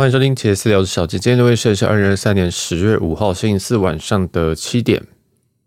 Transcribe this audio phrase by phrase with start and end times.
[0.00, 1.18] 欢迎收听杰私聊的小杰。
[1.18, 5.06] 今天的位置是二零二三年十月五号星期四晚上的七点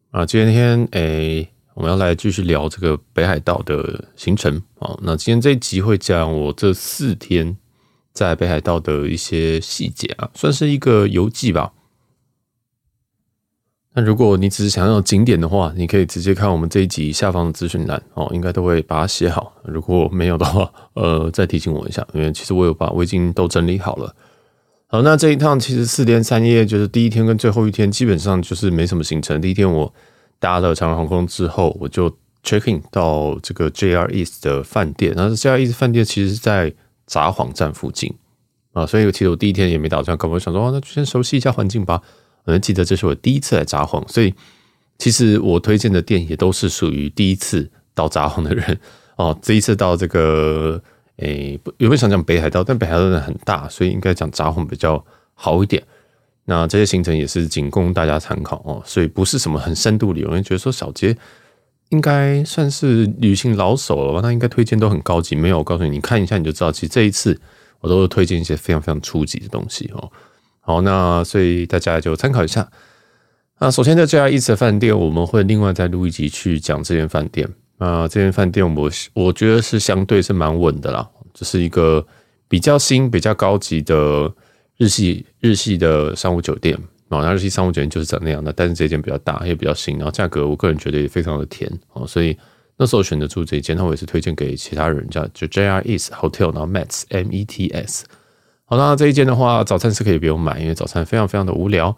[0.09, 0.25] 啊。
[0.25, 4.97] 今天诶，我们要来继续聊这个北海道的行程啊。
[5.03, 7.55] 那今天这一集会讲我这四天
[8.11, 11.71] 在北海道的一些细节啊，算是一个游记吧。
[13.95, 19.53] 那如果你只是想要景点的话，你可以直接看我们这一集下方的资讯栏哦，应该都会把它写好。
[19.63, 24.15] 如果没有的话，呃，再提醒我一下，因为其实我有把我已经都整理好了。
[24.87, 29.39] 好，那这一趟其实四天三夜，就是第一天跟最后一天基本上就是没什么行程。
[29.39, 29.93] 第一天我
[30.39, 32.09] 搭了长荣航空之后，我就
[32.43, 36.73] check in 到这个 JR East 的饭店，然后 JR East 饭店其实是在
[37.05, 38.11] 札幌站附近
[38.73, 42.01] 啊，所以其实我第一天也没打算，可能想说，哦，那就先熟悉一下环境吧。
[42.45, 44.33] 我还记得这是我第一次来札幌，所以
[44.97, 48.79] 其实我推荐的店也都是属于第一次到札幌的人
[49.15, 49.37] 哦。
[49.41, 50.81] 这一次到这个，
[51.17, 52.63] 诶，有没有想讲北海道？
[52.63, 55.81] 但北海道很大，所以应该讲札幌比较好一点。
[56.45, 60.33] 那这些行程也是仅供大家参考哦，所以不是什么很深度旅游。
[60.33, 61.15] 人觉得说小杰
[61.89, 64.19] 应该算是旅行老手了吧？
[64.21, 65.35] 那应该推荐都很高级。
[65.35, 67.39] 没有，我告诉你，你看一下你就知道，其实这一次
[67.79, 70.11] 我都是推荐一些非常非常初级的东西哦。
[70.65, 72.69] 好，那所以大家就参考一下。
[73.59, 77.47] 那首先在 JR East 的饭店，我们会另外再录一集去讲这间饭店。
[77.79, 82.05] 啊，这间饭店我我觉得是相对是蛮稳的啦，这是一个
[82.47, 84.33] 比较新、比较高级的
[84.77, 86.77] 日系日系的商务酒店
[87.09, 87.19] 啊。
[87.19, 92.07] 那日系商务酒店就是长那样的，但是这间比较大，也比较新，然后价格我个人觉得也非常的甜哦。
[92.07, 92.37] 所以
[92.77, 98.05] 那时候选择住这间，那我也是推荐给其他人，叫就 JR East Hotel，然后 Mets M E T S。
[98.73, 101.95] 好，那这一间的话，早餐是可以不用买，因为早餐非常非常的无聊。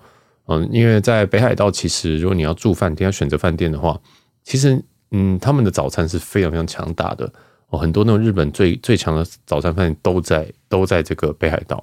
[0.48, 3.98] 嗯，因为在北海道，其实如果你要住饭店，要选择饭店的话，
[4.44, 7.32] 其实嗯，他们的早餐是非常非常强大的
[7.70, 7.80] 哦。
[7.80, 11.82] 很多那种日本最最强的早餐饭店都在都在这个北海道。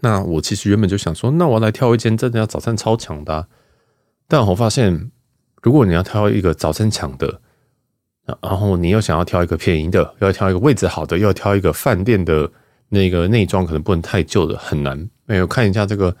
[0.00, 3.46] 那我其实原本就想说，那我来挑一间真的要早餐超强的。
[4.26, 5.12] 但我发现，
[5.62, 7.40] 如果你要挑一个早餐强的，
[8.40, 12.50] 然后你又想要挑一个便宜的，又要挑一个位置好的，又要挑一个饭店的。
[12.94, 15.10] 那个内装可能不能太旧的，很难。
[15.26, 16.16] 没有看一下这个，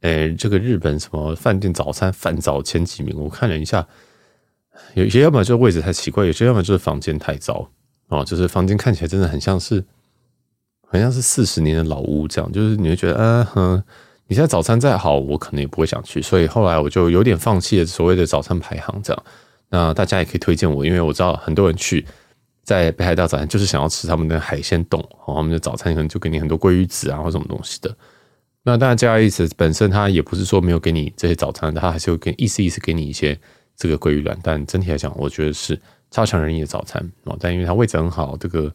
[0.00, 3.86] 诶、欸，这个日本什么饭店早餐饭早前几名，我看了一下，
[4.94, 7.68] 有些要么就是位置太奇怪，有些要么就是房间太糟
[8.08, 9.84] 哦，就是房间看起来真的很像是，
[10.88, 13.82] 很像是四十年的老屋这样，就是你会觉得，嗯、啊、哼，
[14.28, 19.22] 你现在早餐再好，我可能也不会想去，所以后来我就有点放弃了所谓的早餐排行这样。
[19.68, 22.06] 那大家也可以推荐我，因为我知道很多人去。
[22.66, 27.96] 在北海道早餐就是想要吃他们的海鲜丼，他们的早餐可能就给你很多鲑鱼子啊或什么东西的。
[28.64, 33.38] 那当然，JR East 本身它也不是说没有给你这些早餐，它还是会给意思意思给你一些
[33.76, 34.36] 这个鲑鱼卵。
[34.42, 37.36] 但整体来讲，我觉得是差强人意的早餐哦。
[37.38, 38.74] 但因为它位置很好，这个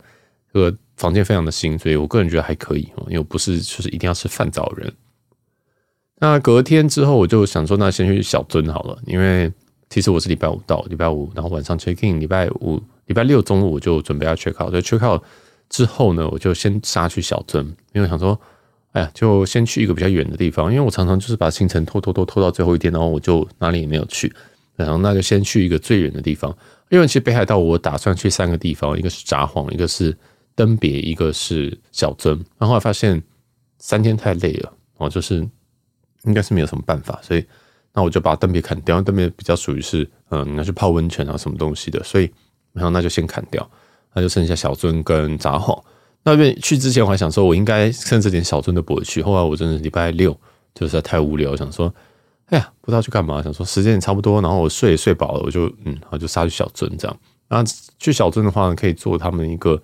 [0.54, 2.90] 这个房间非常的新，所以我个人觉得还可以。
[3.10, 4.90] 因为不是就是一定要吃饭早人。
[6.20, 9.52] 那隔天之后，我就想说，那先去小樽好了，因为
[9.90, 12.82] 其实我是礼拜五到，礼拜五然后晚上 check in，礼拜五。
[13.08, 15.22] 礼拜六中午我就准备要 check out，所以 check out
[15.70, 17.64] 之后呢，我就先杀去小樽，
[17.94, 18.40] 因为我想说，
[18.92, 24.34] 哎呀，就先去一个比较远的地方，因为我常常就是把行程拖拖拖拖到最后一天，然后我就哪里也没有去，
[24.76, 26.56] 然后那就先去一个最远的地方。
[26.90, 30.16] 因为其实北海道我打算去三个地方，一个是札幌，一个是
[30.56, 33.22] 登别，一个是小樽，然后后来发现
[33.78, 35.36] 三天太累了，哦，就是
[36.24, 37.46] 应该是没有什么办法，所以
[37.94, 42.30] 那我就把登别砍掉，登别比较属于是嗯，应该是泡温泉啊什么东西的，所以。
[42.74, 43.70] 然后那就先砍掉，
[44.14, 45.82] 那就剩下小樽跟札幌。
[46.24, 49.22] 那边去之前我还想说，我应该甚至连小樽都不会去。
[49.24, 50.38] 后来我真的礼拜六
[50.76, 51.92] 就是太无聊，想说，
[52.46, 53.42] 哎呀，不知道去干嘛。
[53.42, 57.18] 想说时间也差不多，然后我睡也睡饱了，我就嗯，然后就杀去小樽这样。
[57.48, 59.82] 然后去小樽的话，可以坐他们一个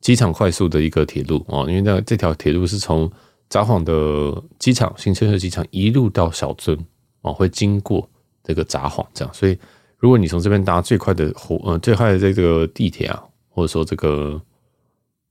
[0.00, 3.10] 机场快速的一个铁路哦，因为那这条铁路是从
[3.48, 6.78] 札幌的机场新千岁机场一路到小樽
[7.22, 8.06] 哦，会经过
[8.44, 9.58] 这个札幌这样，所以。
[10.00, 14.40] 如果你从这边搭最快的火，呃，最快的这个地铁啊，或者说这个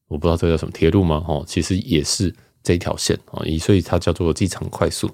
[0.08, 1.26] 我不知道这叫什么铁路吗？
[1.28, 5.10] 哦，其实也是这一条线啊，所以它叫做机场快速。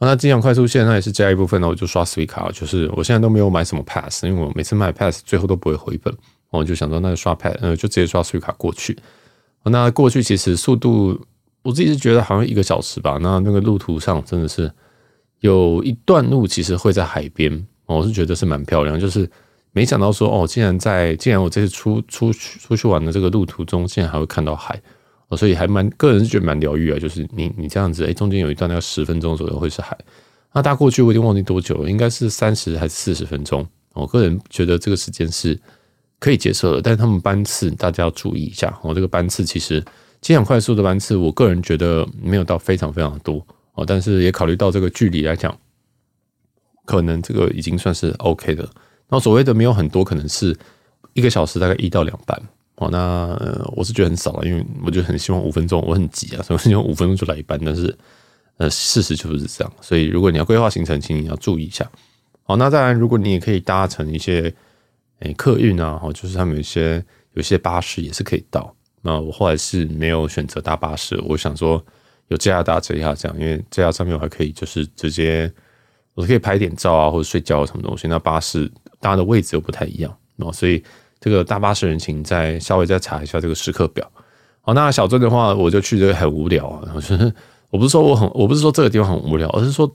[0.00, 6.12] 那机场快速线那也是加一部分呢，我就刷 s w e e t 卡就是我现在都没有买什么 Pass，因为我每次买 Pass 最后都不会回本，
[6.50, 8.98] 我就想说那就刷 Pass，呃，就直接刷 s w e e t 卡过去。
[9.62, 11.20] 那过去其实速度
[11.62, 13.18] 我自己是觉得好像一个小时吧。
[13.20, 14.72] 那那个路途上真的是
[15.40, 17.66] 有一段路其实会在海边。
[17.96, 19.28] 我是觉得是蛮漂亮，就是
[19.72, 24.80] 没想到说哦，竟然在竟然我这次出出去出去玩的这个路途中，竟然还会看到海
[25.28, 26.98] 哦，所以还蛮个人是觉得蛮疗愈啊。
[26.98, 29.96] 就是你你这样子，哎，中间有一段要十分钟左右会是海，
[30.52, 33.66] 那搭过去我已经忘记多久了，应该是三十还是四十分钟。
[33.92, 35.58] 我个人觉得这个时间是
[36.18, 39.84] 可以接受的，但是他们班次大家要注意一下哦，这个班次其实
[40.20, 43.44] 机场快速的班次，我个人觉得没有到非常非常多
[43.74, 45.56] 哦，但是也考虑到这个距离来讲，
[46.90, 48.68] 可能这个已经算是 OK 的。
[49.08, 50.56] 那所谓的没有很多，可能是
[51.12, 52.36] 一个小时大概一到两班
[52.74, 52.88] 哦。
[52.90, 53.38] 那、
[53.76, 57.56] 我是觉得很少了，因为我就很希望五分钟，我很急啊，所以希望五分钟就来一班。
[57.64, 57.96] 但是
[58.56, 59.72] 呃，事实就是这样。
[59.80, 61.88] 所以如果你要规划行程，请你要注意一下。
[62.42, 64.52] 好，那当然，如果你也可以搭乘一些
[65.20, 67.04] 诶客运啊，哦，就是他们有些
[67.34, 68.74] 有些巴士也是可以到。
[69.02, 71.82] 那我后来是没有选择搭巴士，我想说
[72.28, 75.50] 有 JR 搭 JR 这样，因为 JR 上面我还可以就是直接
[76.20, 78.06] 我可以拍点照啊，或者睡觉什么东西。
[78.06, 78.70] 那巴士
[79.00, 80.82] 搭的位置又不太一样哦，所以
[81.18, 84.08] 这个大巴士人请再稍微再查一下这个时刻表。
[84.60, 86.92] 好，那小镇的话，我就去这个很无聊啊。
[86.94, 87.32] 我是
[87.70, 89.90] 我不是说我很我不是说这个地方很无聊，而是说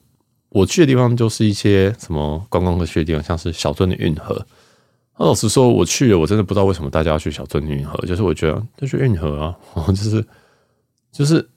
[0.50, 4.46] 我去的地方就是一些什么观光客去的地方，像是小镇的运河。
[5.18, 7.98] 那老实说，我去了，我真的不知道为什么大家要去小镇的运河。
[8.06, 9.56] 就是我觉得就去运河啊，
[9.88, 10.26] 就是
[11.12, 11.48] 就是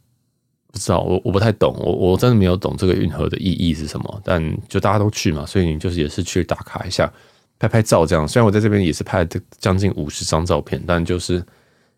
[0.71, 4.21] 不知道，我我不太懂，我我真的没有懂这个运河的意义是什么。
[4.23, 7.11] 但就大家都去嘛，所以你就是也是去打卡一下，
[7.59, 8.29] 拍拍照这样。
[8.29, 9.29] 虽然我在这边也是拍了
[9.59, 11.43] 将近五十张照片，但就是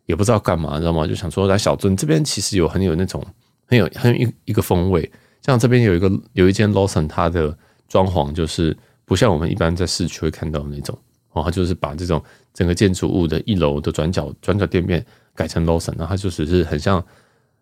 [0.07, 1.07] 也不知道干嘛，你知道吗？
[1.07, 3.25] 就想说来小镇这边其实有很有那种
[3.67, 5.11] 很有很有一一个风味。
[5.43, 7.57] 像这边有一个有一间 Lawson，它的
[7.89, 10.97] 装潢就是不像我们一般在市区会看到的那种。
[11.33, 12.21] 然后就是把这种
[12.53, 17.03] 整个建筑物的一楼的转角转角店面改成 Lawson，然后它就只是很像，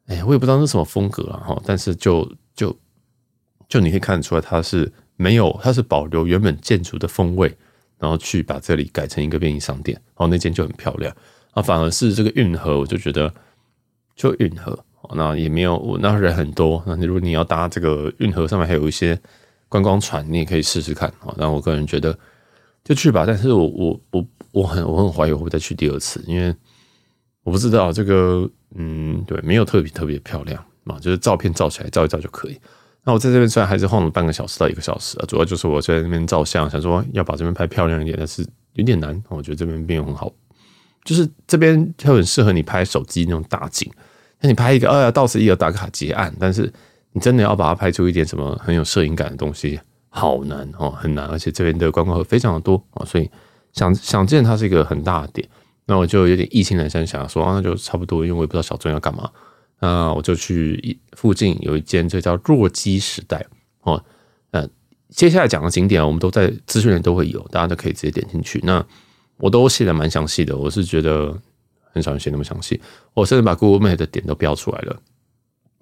[0.08, 2.76] 哎，我也不知道是什么风格啊，哈，但是就就
[3.68, 7.56] 就你可以看得出来，它是没有，它是保留原本建筑的风味，
[7.98, 11.14] 然后去把这里改成一个便利商店，哦，那间就很漂亮
[11.52, 13.32] 啊，反而是这个运河，我就觉得
[14.16, 14.78] 就运河，
[15.14, 19.18] 那也没有，那人很多，那如果你要搭这个运河上面还有一些
[19.68, 22.18] 观光船，你也可以试试看啊，那我个人觉得。
[22.84, 26.54] 就去吧，但是我我我我很我很怀疑我会再去第二次，因为
[27.42, 32.58] 我不知道这个，嗯，对，没有特别特别漂亮啊，就是照片照起来照一照就可以。
[33.04, 39.20] 那我在这边虽然还是晃了半个小时到一个小时啊，主要就是我在那边照相，想说要把这边拍漂亮一点，但是有点难。
[39.28, 40.30] 我觉得这边没有很好，
[41.04, 43.90] 就是这边就很适合你拍手机那种大景，
[44.40, 46.70] 那你拍一个，哎呀，到此一游打卡结案，但是
[47.12, 49.80] 你真的要把它拍出一点什么很有摄影感的东西。
[50.10, 53.30] 好难哦，很难，而且这边的观光客非常的多啊，所以
[53.72, 55.48] 想想见它是一个很大的点，
[55.90, 59.30] 那我就有点意兴阑珊，想说啊，那就差不多，因为我也不知道小镇要干嘛，
[59.80, 63.42] 那我就去附近有一间，这叫弱鸡时代
[63.80, 64.04] 哦，
[64.50, 64.68] 呃，
[65.08, 68.60] 接下来讲的景点我们都在资讯栏都会有，大家都可以直接点进去。
[68.62, 68.84] 那
[69.38, 71.34] 我都写的蛮详细的，我是觉得
[71.90, 72.78] 很少人写那么详细，
[73.14, 75.00] 我甚至把 Google Map 的点都标出来了，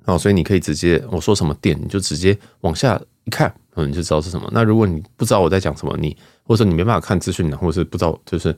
[0.04, 3.52] 哦，所以你可以直接我说什么店，你就直接往下一看。
[3.78, 4.48] 嗯，你就知道是什么。
[4.54, 8.56] 那如果你不知道我在讲什么，你或者说你没办法看资讯，或者是不知道就是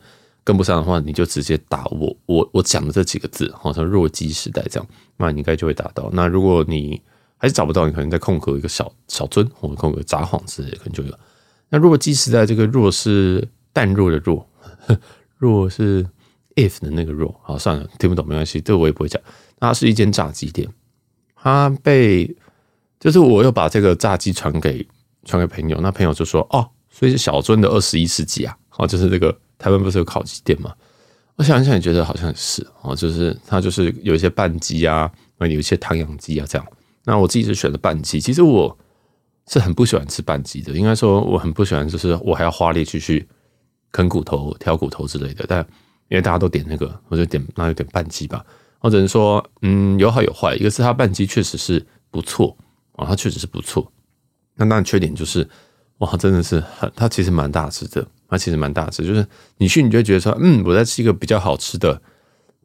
[0.49, 6.09] 跟不上的话，你就直接打我我我讲的这几个字，好像弱鸡时代这样，那你应该就会打到。
[6.15, 6.99] 那如果你
[7.37, 11.15] 还是找不到，你可能在空格一个小小樽或者空格札幌之类的，可能就有。
[11.69, 14.49] 那弱鸡时代这个弱是淡弱的弱，
[15.37, 16.03] 弱是
[16.55, 17.39] if 的那个弱。
[17.43, 19.21] 好，算了，听不懂没关系，这个我也不会讲。
[19.59, 20.67] 那它是一间炸鸡店，
[21.35, 22.35] 它被
[22.99, 24.87] 就是我又把这个炸鸡传给。
[25.25, 30.73] 传给朋友，那朋友就说：“哦，所以是小樽的二十一世纪啊，哦，就是这个台湾不是有烤鸡店吗？
[31.37, 36.67] 我想想也觉得好像是哦，就是它就是有一些半鸡啊，有一些唐扬鸡啊这样。
[37.05, 38.77] 那我自己是选了半鸡，其实我
[39.47, 43.27] 是很不喜欢吃半鸡的，应该说我很不喜欢，就是我还要花力气去
[43.93, 45.45] 啃骨头、挑骨头之类的。
[45.49, 45.61] 但
[46.09, 48.45] 因为大家都点那个，我就点那有点半鸡吧。
[48.81, 50.55] 我只能说，嗯，有好有坏。
[50.57, 52.57] 一个是它半鸡确实是不错
[52.97, 53.91] 啊，它确实是不错。”
[54.55, 55.49] 那当然缺点就是，
[55.99, 61.99] 哇，真的是很，它其实蛮大只的，它其实蛮大只，就是你去你就会觉得说，嗯，我在吃一个比较好吃的、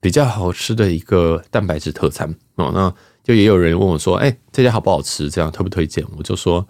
[0.01, 2.69] 比较好吃的一个蛋白质特餐哦。
[2.73, 2.93] 那
[3.23, 5.29] 就也有人问我说，哎，这家好不好吃？
[5.29, 6.05] 这样推不推荐？
[6.17, 6.67] 我就说，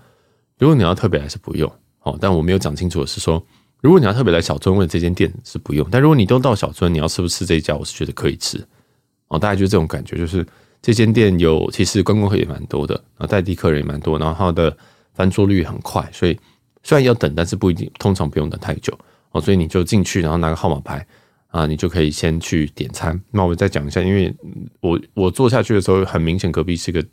[0.60, 1.72] 如果你要特别来是不用
[2.04, 3.44] 哦，但我没有讲清楚是说，
[3.82, 8.64] 如果你要特别来小樽问这间店是不用，但如果你都到小樽，你要吃不吃这一家，我是觉得可以吃
[9.30, 9.40] 哦。
[9.40, 10.46] 大概就是这种感觉，就是
[10.84, 14.78] 这间店有其实观光客也蛮多的，然后在地客人也蛮多，然后它的。
[15.16, 16.36] 翻桌率很快，所以
[16.84, 18.98] 虽然要等，但是不一定，通常不用等太久
[19.32, 19.40] 哦。
[19.40, 21.06] 所以你就进去，然后拿个号码牌
[21.48, 23.20] 啊，你就可以先去点餐。
[23.32, 24.36] 那我再讲一下，因为
[24.82, 27.04] 我我坐下去的时候，很明显隔壁是一个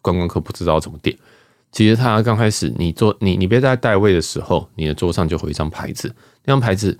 [0.00, 1.16] 观光客，不知道怎么点。
[1.72, 6.14] 其实他刚开始你坐你你别在带位的时候，你的桌上就会有一张牌子，
[6.44, 6.96] 那张牌子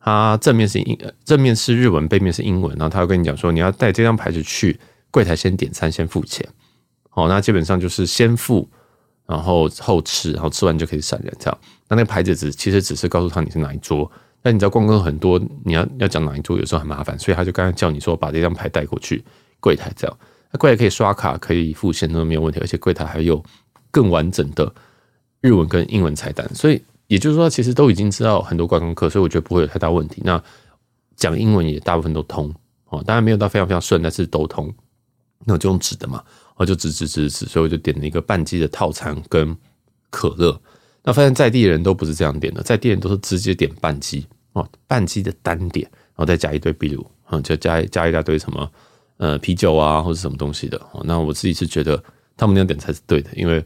[0.00, 4.78] 它正面是英正面是日文，背面是英文，然后他会跟你讲说，你要带这张牌子去
[5.10, 6.46] 柜台先点餐，先付钱。
[7.08, 8.68] 好，那基本上就是先付。
[9.28, 11.58] 然后后吃，然后吃完就可以闪人这样。
[11.86, 14.10] 那那个牌子只其实只是告诉他你是哪一桌。
[14.40, 19.22] 但你知道逛客很多，你要要讲哪一桌，有时候很麻烦，所以他就刚才叫你说把这张牌带过去
[19.60, 20.18] 柜台这样。
[20.52, 23.44] 那柜台可以刷卡，可以付现都没有问题，而且柜台还有
[23.90, 24.72] 更完整的
[25.40, 30.22] 日文跟英文菜单，所以也就是说，其实都已经知道很多观光客，所以我觉得不会有太大问题。
[30.24, 30.40] 那
[31.16, 32.54] 讲英文也大部分都通
[32.90, 34.72] 哦，当然没有到非常非常顺，但是都通。
[35.44, 36.22] 那我就用纸的嘛，
[36.58, 39.56] 我就纸纸纸纸，所以我就点了一个半鸡的套餐跟
[40.10, 40.60] 可乐。
[41.02, 48.70] 那发现在地人都不是这样点的，在地人都是直接点半鸡哦，半鸡的单点，然后再加一堆比如，嗯，就加加一大堆什么
[49.16, 50.80] 呃啤酒啊或者什么东西的。
[51.04, 52.02] 那我自己是觉得
[52.36, 53.64] 他们那样点才是对的，因为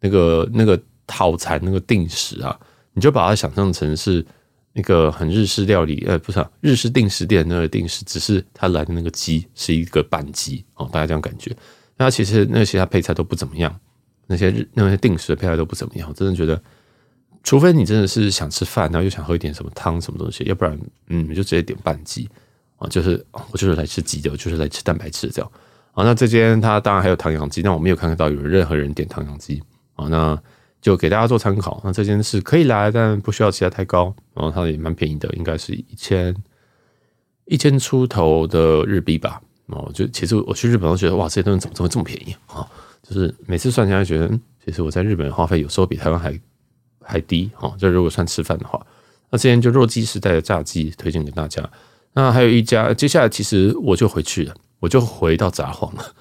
[0.00, 2.58] 那个那个套餐那个定食啊，
[2.94, 4.24] 你就把它想象成是。
[4.72, 11.50] 那个很日式料理，呃，不是、啊、日式定食店那个定食，只是他来的那个鸡是一个半鸡哦，大家这样感觉。
[12.00, 13.78] 那其实那些其他配菜都不怎么样，
[14.26, 16.08] 那些那些定食的配菜都不怎么样。
[16.08, 16.60] 我真的觉得，
[17.44, 20.78] 除非你真的是想吃饭，然后又想喝一点什么汤什么东西，要不然，
[21.08, 22.28] 嗯，你就直接点半鸡
[22.78, 25.52] 啊，就是我就是来吃鸡的，我就是来吃蛋白质的这样。
[25.92, 29.62] 啊，那这间它当然还有唐扬鸡，但我没有看到有任何人点唐扬鸡
[29.94, 30.42] 啊，那。
[30.80, 34.14] 就给大家做参考，那这件事可以来，但不需要期待太高。
[34.32, 36.34] 然后它也蛮便宜的，应该是一千
[37.44, 39.42] 一千出头的日币吧。
[39.70, 42.66] 哦，就其实我去日本都觉得，哇，这些东西怎么怎么这么便宜啊？
[43.02, 44.28] 就是每次算下来觉得，
[44.64, 46.38] 其实我在日本的花费有时候比台湾还
[47.00, 47.50] 还低。
[47.54, 48.84] 哈，就如果算吃饭的话，
[49.30, 51.68] 那之前就若鸡时代的炸鸡推荐给大家。
[52.12, 56.14] 那还有一家，接下来其实我就回去了，我就回到札幌了。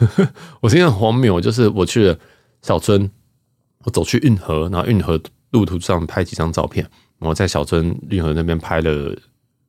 [0.60, 2.18] 我今天很荒谬，就是我去了
[2.62, 3.10] 小樽。
[3.86, 5.20] 我走去运河，然后运河
[5.50, 6.82] 路途上拍几张照片，
[7.18, 9.14] 然后在小樽运河那边拍了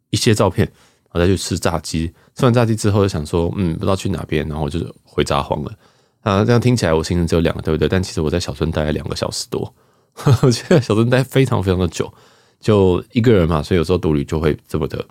[0.09, 0.71] 一些照片，
[1.15, 2.13] 我再去吃炸鸡。
[2.35, 5.73] 吃完炸鸡之后，就想说，嗯，不知道去哪边，然后我就回札幌了。
[6.19, 7.87] 啊，这样听起来我行程只有两个，对不对？
[7.87, 9.73] 但其实我在小樽待了两个小时多，
[10.43, 12.13] 我觉得小樽待非常非常的久，
[12.59, 15.05] 就一个人嘛，所以有时候独旅就会这么的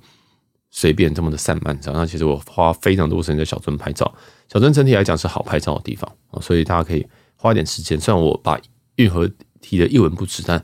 [0.70, 1.74] 随便，这么的散漫。
[1.80, 4.14] 这样，那其实我花非常多时间在小樽拍照。
[4.52, 7.06] 小樽整体来讲是好拍照的地方，所以大家可以
[7.36, 7.98] 花一点时间。
[7.98, 8.60] 虽然我把
[8.96, 9.26] 运河
[9.62, 10.62] 提的一文不值，但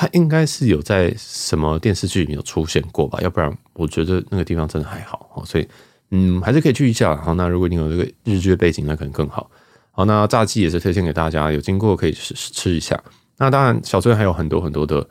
[0.00, 3.18] 他应该是有在什么电视剧里面有出现过吧？
[3.20, 5.66] 要不然我觉得那个地方真的还好哦，所以
[6.12, 7.16] 嗯，还是可以去一下。
[7.16, 9.50] 好，那如果你有这个日剧背景，那可能更好。
[9.90, 13.02] 好，那炸鸡也是推荐给大家，有经过可以吃吃一下。
[13.38, 15.04] 那当然，小樽还有很多很多的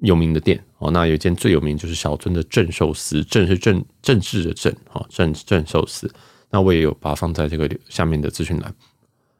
[0.00, 0.90] 有名的店哦。
[0.90, 6.12] 那有一间最有名就是小樽的正寿司，正是正政治的正，哈，正正寿司。
[6.50, 8.74] 那我也有把它放在这个下面的资讯栏。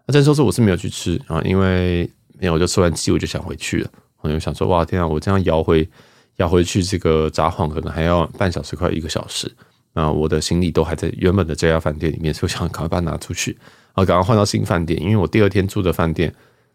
[0.06, 2.08] 那正寿司我是没有去吃啊，因为。
[2.38, 3.90] 没有，我就吃完鸡我就想回去了。
[4.26, 5.88] 我就想说，哇，天啊，我这样摇回
[6.36, 9.50] 摇回去这个札幌，可能还要半小时快一个小时。
[9.92, 13.52] 那我的行李都还在原本的这家饭店里面，所以我想赶快把它拿出去，
[13.94, 15.00] 然后赶快换到新饭店。
[15.00, 16.34] 因为我第二天住的饭店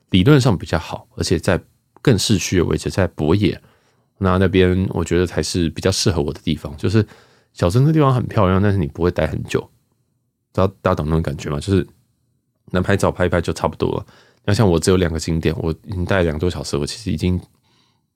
[0.10, 1.62] 理论上比较好，而且在
[2.02, 3.62] 更市区的位置，在博野。
[4.18, 6.76] 那那边我觉得才是比较适合我的地方。
[6.78, 7.06] 就是
[7.54, 9.60] 小镇的地方很漂亮，但是你不会待很久。
[10.54, 11.60] 知道大家懂那种感觉吗？
[11.60, 11.86] 就是
[12.72, 14.06] 能拍照拍一拍就差不多了。
[14.44, 17.40] 那像我只有两个景点，我已经待两个多小时，我其实已经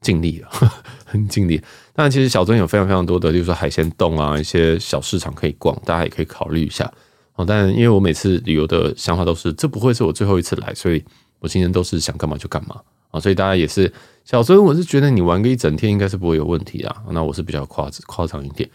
[0.01, 0.49] 尽力了，
[1.05, 1.61] 很尽力。
[1.93, 6.91] 但，其实小樽有非常非常多的，例如说海鲜洞啊，一些小市场可以逛，大家也可以考虑一下。
[7.35, 11.03] 哦，但因为我每次旅游的想法都是，这不会是我最后一次来，所以
[11.39, 13.19] 我今天都是想干嘛就干嘛啊。
[13.19, 13.91] 所以大家也是
[14.23, 16.95] 小樽，我是觉得你玩个一整天应该是不会有问题的。
[17.11, 18.67] 那我是比较夸夸张一点，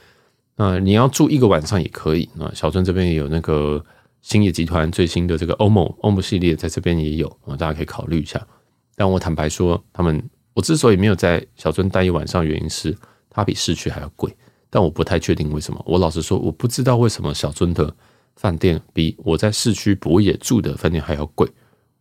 [0.56, 2.28] 那你要住一个晚上也可以。
[2.34, 3.84] 那小樽这边也有那个。
[4.22, 8.46] 星野集团最新的这个 OMO OMO 系列在这边也有啊，大家可以考虑一下。
[8.94, 10.22] 但我坦白说，他们
[10.52, 12.96] 我之所以没有在小樽待一晚上，原因是
[13.30, 14.34] 它比市区还要贵。
[14.68, 15.82] 但我不太确定为什么。
[15.86, 17.92] 我老实说，我不知道为什么小樽的
[18.36, 21.48] 饭店比我在市区博野住的饭店还要贵。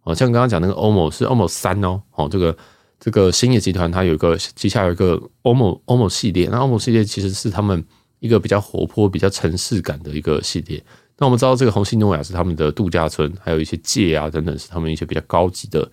[0.03, 2.55] 哦，像刚刚讲那个 OMO 是 OMO 三哦，哦，这个
[2.99, 7.83] 这个星野集团它有一个旗下有一个 OMO OMO 系列，那 OMO 系列其实是他们
[8.19, 10.83] 一个比较活泼、比较城市感的一个系列。
[11.21, 15.85] 那我们知道，这个红星诺亚是他们的度假村，还有一些界啊等等，是他们一些比较高级的、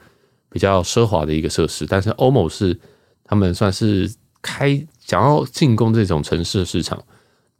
[0.49, 1.85] 比较奢华的一个设施。
[1.85, 2.79] 但是欧某是
[3.25, 4.09] 他们算是
[4.41, 7.03] 开想要进攻这种城市的市场，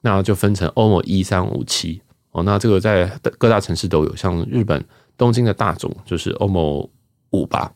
[0.01, 2.45] 那就分成欧某一三五七哦。
[2.45, 4.85] 那这个在各大城市都有，像日本
[5.19, 6.89] 东京的大塚就是欧某
[7.31, 7.73] 五吧，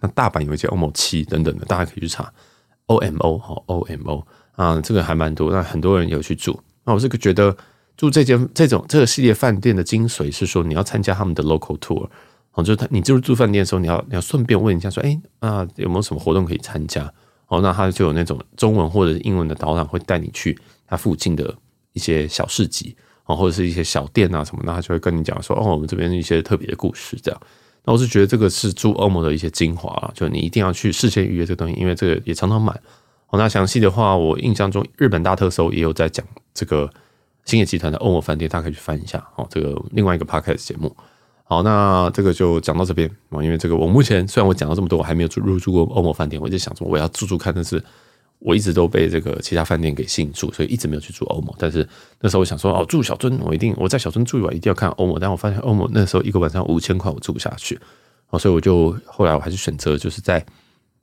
[0.00, 2.32] 那大阪有一些欧某七等等的，大家可以去查
[2.86, 6.60] O M O 哈 O M O 啊，这个还蛮多，那很多人有去住。
[6.84, 7.56] 那我是觉得。
[7.96, 12.08] 住这间这种这个系列饭店的精髓是说，你要参加他们的 local tour，
[12.52, 17.12] 哦，就是他你就是住饭店的时候，你要你要顺便问一下说，哎啊有没有什么活动可以参加？
[17.46, 21.54] 哦，那他就有那种中文或者英文的导览会带你去他附近的
[21.92, 22.96] 一些小市集，
[23.26, 27.40] 哦，或者是一些小店啊什么，那他就会跟你讲说，哦，我们这边一些特别的故事这样。
[27.84, 32.74] 那我是觉得这个是住欧盟的一些精华，就你一定要去事先预约这个东西，因为这个也常常满。
[33.28, 36.90] 哦，那详细的话，我印象中日本大特搜也有在讲这个。
[37.44, 39.46] 星野集团的欧摩饭店，大家可以去翻一下哦。
[39.50, 40.94] 这个另外一个 podcast 节目。
[41.46, 43.42] 好，那这个就讲到这边啊。
[43.44, 47.82] 因为这个我目前虽然我讲了这么多，我还没有住入住过欧摩饭店，我就想说我要住住看，但是
[48.38, 51.54] 我一直都被这个其他饭店给吸引住，所以一直没有去住欧摩。
[51.58, 51.86] 但是
[52.20, 55.18] 那时候我想说哦，住小樽，我一定我在小樽住一晚，一定要看欧摩。
[55.18, 57.78] 但我发现欧摩那时候一个晚上五千块，我住不下去。
[58.30, 60.44] 哦，所以我就后来我还是选择就是在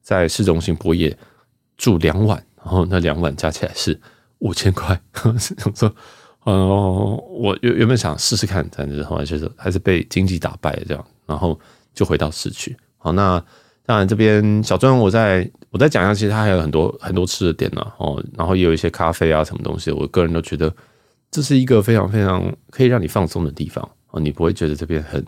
[0.02, 1.16] 在市中心博野
[1.78, 4.02] 住两晚，然后那两晚加起来是
[4.40, 5.00] 五千块。
[5.38, 5.94] 想说。
[6.44, 11.60] 哦，我原原本想试试看，但是后来就是还是被经济打败了这样，然后
[11.94, 12.76] 就回到市区。
[12.98, 13.40] 好，那
[13.86, 17.86] 当然这边小樽，我再我再讲一下，其实它还有很多很多吃的点呢。
[17.98, 20.74] 哦，然后也有一些咖啡啊什么东西，我个人都觉得
[21.30, 24.20] 这是一个非常非常可以让你放松的地方哦。
[24.20, 25.24] 你不会觉得这边很，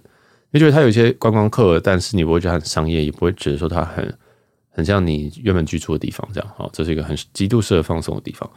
[0.50, 4.18] 你觉得它有一些观光客，但是你不会觉得很商业，也不会觉得说它很
[4.72, 6.50] 很像你原本居住的地方这样。
[6.58, 8.50] 好，这是一个很极度适合放松的地方。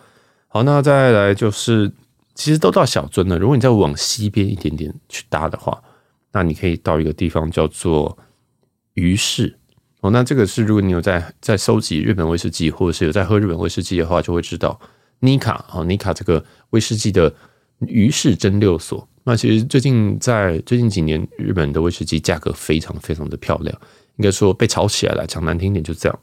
[0.49, 1.93] 好，那再来就是。
[2.37, 3.37] 其实都到小樽了。
[3.37, 5.83] 如果你再往西边一点点去搭的话，
[6.33, 8.17] 那你可以到一个地方叫做
[8.93, 9.59] 鱼市
[10.03, 10.11] 哦。
[10.11, 14.79] 那这个是如果你有在在收集日本威士忌，或者是有在喝日本威士忌的话，就会知道
[15.21, 17.35] 尼卡哦，尼卡这个威士忌的
[17.81, 19.09] 鱼市蒸馏所。
[19.25, 23.75] 那其实最近在最近几年，日本的威士忌价格非常非常的漂亮，
[24.17, 25.27] 应该说被炒起来了。
[25.27, 26.19] 讲难听点就这样。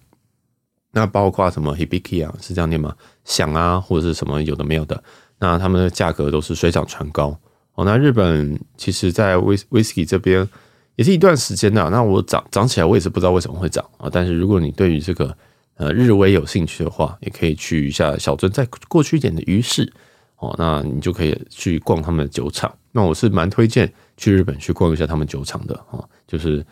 [0.91, 2.95] 那包括什么 Hibiki 啊，是这样念吗？
[3.25, 5.03] 响啊，或者是什么有的没有的。
[5.43, 7.37] 那他们的价格都是水涨船高
[7.75, 7.83] 哦。
[7.83, 10.47] 那日本其实，在威威士忌这边
[10.95, 11.89] 也是一段时间的。
[11.89, 14.09] 那我涨涨起来，我也是不知道为什么会涨啊。
[14.09, 15.35] 但是如果你对于这个
[15.75, 19.91] 呃日威有兴趣的话，也可以去一下小樽再过去一点的鱼市
[20.37, 20.55] 哦。
[20.57, 22.73] 那你就可以去逛他们的酒厂。
[22.93, 26.07] 那我是蛮推荐去日本去逛一下他们酒厂的哦。
[26.25, 26.65] 就是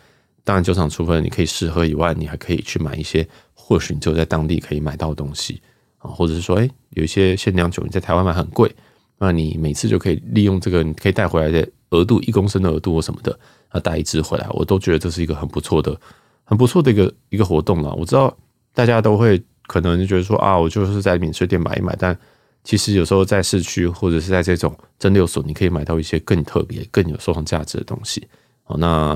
[0.44, 5.60] 当然酒厂除了你可以试喝以外，你还可以去买一些或许你只有在当地可以买到的东西。
[6.02, 8.70] 啊，或者是说，哎，有一些限量酒你在台湾买很贵，
[9.18, 15.98] 那你每次就可以利用这个，你可以带回来的额度一公升的额度或什么的，啊，带一支回来，我都觉得这是一个很不错的、
[16.44, 17.94] 很不错的一个一个活动了。
[17.94, 18.36] 我知道
[18.74, 22.16] 大家都会可能就觉得说啊，我就是在免税店买一买，但
[22.64, 28.26] 其实有时候在市区或者是在这种蒸馏所，你可以买到一些更特别、更有收藏价值的东西。
[28.64, 29.14] 好，那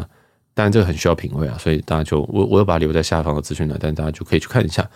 [0.55, 4.89] 当然这个很需要品味啊，所以大家就我我有把它留在下方的资讯栏，但大家就可以去看一下。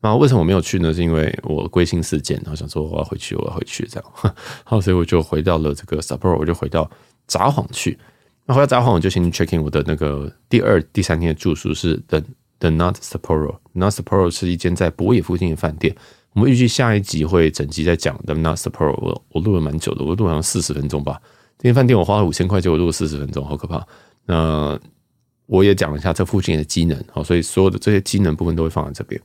[0.00, 0.94] 那为什么我没有去呢？
[0.94, 4.34] 是因为我归心似箭，然后想说我要回去，我要回去这样。
[4.62, 6.88] 好，所以我就回到了这个 Sapporo，我就回到
[7.26, 7.98] 札幌去。
[8.46, 12.22] 那回到札幌，我就先 check in 我的那个第二、第三天的住宿是 The
[12.60, 13.58] The Not Sapporo。
[13.72, 15.94] Not Sapporo 是一间在博野附近的饭店。
[16.34, 18.94] 我们预计下一集会整集在讲 The Not Sapporo。
[19.02, 21.20] 我我录了蛮久的，我录好像四十分钟吧。
[21.58, 23.84] 这间饭店我花了五千块，结果录了四十分钟，好可怕。
[24.26, 24.78] 那
[25.46, 29.20] 我也讲了一下这附近的机能，好，所以所有的这些机能部分都会放在这边。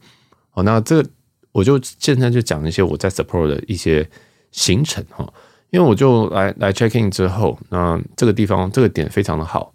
[0.55, 1.09] 好，那这个
[1.51, 4.07] 我就现在就讲一些我在 Support 的一些
[4.51, 5.27] 行程哈，
[5.71, 9.73] 因为我就来来 check in 之后，那这个地方这个点非常的好，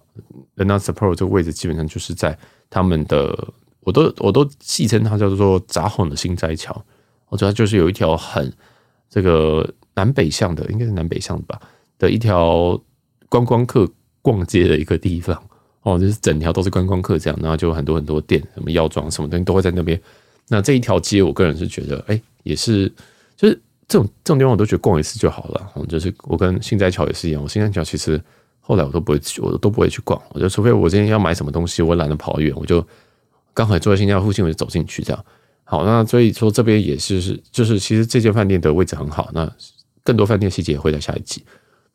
[0.54, 2.38] 那 Support 这个位置基本上就是在
[2.70, 3.48] 他们的，
[3.80, 6.80] 我都我都戏称它叫做札幌的心斋桥，
[7.28, 8.52] 我觉得就是有一条很
[9.10, 11.60] 这个南北向的，应该是南北向的吧
[11.98, 12.80] 的一条
[13.28, 13.90] 观光客
[14.22, 15.36] 逛街的一个地方
[15.82, 20.00] 哦，就是整条都是观光客这样，然后就很多很多店，什么药妆什么东西都会在那边。
[20.48, 22.90] 那这一条街，我个人是觉得，哎、也是，
[23.36, 23.54] 就是
[23.86, 25.72] 这种这种地方，我都觉得逛一次就好了。
[25.88, 28.18] 就是我跟心斋桥也是一样，我心斋桥其实
[28.60, 30.20] 后来我都不会去，我都不会去逛。
[30.30, 32.86] 我就除非我今天要买什么东西，我懒得跑远，我就
[33.52, 35.24] 刚好坐在心斋桥附近，我就走进去这样。
[35.64, 39.30] 好，那所以说这边也是是，就是其实这间饭店的位置很好。
[39.34, 39.50] 那
[40.02, 41.44] 更多饭店细节会在下一集。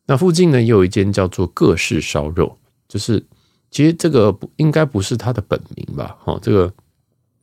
[0.06, 2.56] 那附近呢，也有一间叫做各式烧肉，
[2.88, 3.26] 就是
[3.72, 6.16] 其实这个不应该不是它的本名吧？
[6.26, 6.72] 哦，这个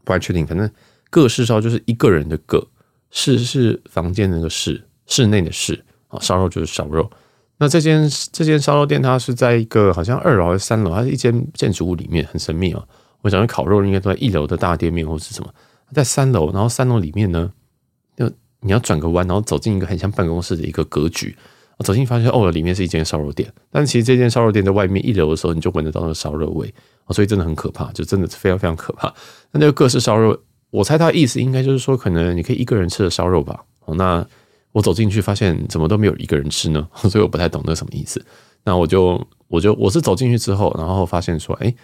[0.05, 0.71] 不太确定，反正。
[1.11, 2.65] 各式烧就是一个人的个，
[3.11, 7.11] 室是房间的那个室，室内的室啊，烧肉就是烧肉。
[7.59, 12.83] 那这间这间烧肉店，它是在一个好像二楼还是三楼，它是一间建筑物里面，很神秘啊。
[13.23, 15.53] 我想烤肉应该都在一楼的大店面或是什么，
[15.93, 17.53] 在三楼，然后三楼里面呢，
[18.17, 21.37] 就你要转个弯，然后走进一个很像办公室的一个格局，
[21.81, 23.53] 走进发现哦，里面是一间烧肉店。
[23.71, 26.73] 但其实这间烧肉店在外面一楼的时候，你就闻得到那个烧肉味，
[27.11, 29.09] 所以真的很可怕，就真的非常非常可怕。
[29.51, 30.41] 那那个各式烧肉。
[30.71, 33.65] 我猜他的意思应该就是说，可能你可以一个人吃的烧肉吧。
[33.87, 34.25] 哦，那
[34.73, 36.89] 我走进去发现怎么都没有一个人吃呢？
[37.11, 38.25] 所以我不太懂那什么意思。
[38.63, 41.75] 那我就我就我是走进去之后，然后发现说，哎，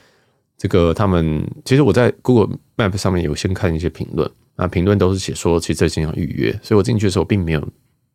[0.57, 6.53] 这个他们其实我在 Google Map 上面有先看一些评论，那评论都是写说，其实这间要预约。
[6.62, 7.68] 所以我进去的时候并没有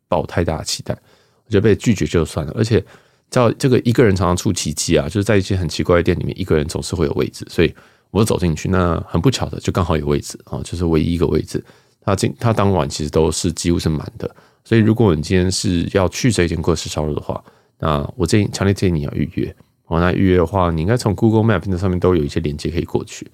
[0.08, 0.96] 抱太大的期待，
[1.44, 2.52] 我觉得被拒绝就算了。
[2.56, 2.82] 而且
[3.30, 7.74] 叫这个一个人常常出奇迹啊，就是在一些很奇怪的店里面，一个人总是会有位置，所以。
[8.12, 11.62] 我走进去，那很不巧的，就刚好有位置啊，就是唯一一个位置。
[12.04, 14.32] 他今他当晚其实都是几乎是满的，
[14.64, 17.42] 所以如果你今天是要去这一间过式烧肉的话，
[17.78, 19.52] 那我建议强烈建议你要预约。
[19.86, 23.26] 哦，那预约的话，你应该从 Google Map 那上面都有一些连接可以过去。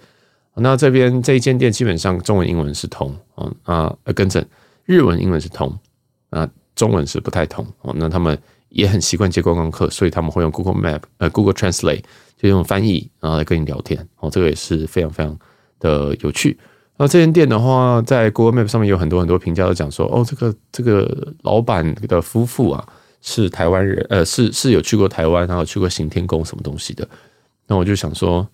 [0.55, 4.45] 那这边这一间店基本上中文、英文是通，哦啊，更正，
[4.85, 5.73] 日文、英文是通，
[6.31, 7.65] 啊，中文是不太通。
[7.83, 8.37] 哦，那他们
[8.69, 12.05] 也很习惯接观光客，所以他们会用 Google Map，呃，Google Translate
[12.37, 14.09] 就用翻译，然后来跟你聊天。
[14.17, 15.39] 哦，这个也是非常非常
[15.81, 16.59] 的有趣。
[16.97, 22.89] 那这间店的话，在 Google Map 上面有很多很多评价都讲说，哦，这个这个老板的夫妇啊。
[23.21, 27.07] 是台湾人，呃，是是有去过台湾，然后去过行天宫什么东西的。
[27.67, 28.47] 那我就想说，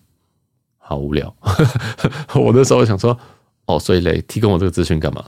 [0.79, 1.33] 好无聊。
[2.33, 3.15] 我那时候想说，
[3.67, 5.23] 哦，所以嘞，提供我这个资讯干嘛？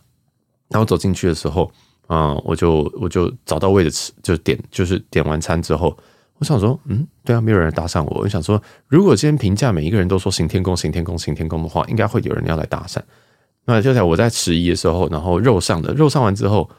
[0.69, 1.71] 然后走进去的时候，
[2.07, 5.97] 嗯，我就我就找到位置吃，就点就是点完餐之后，
[6.39, 8.21] 我想说，嗯，对啊，没有人搭讪我。
[8.21, 12.99] 我想说，如果今天评价每一个人都说行天宫、行天宫、行天宫的话，应该会有人要来搭讪。
[13.65, 16.69] 那就在我在迟疑的时候，然后肉上的肉上完之后。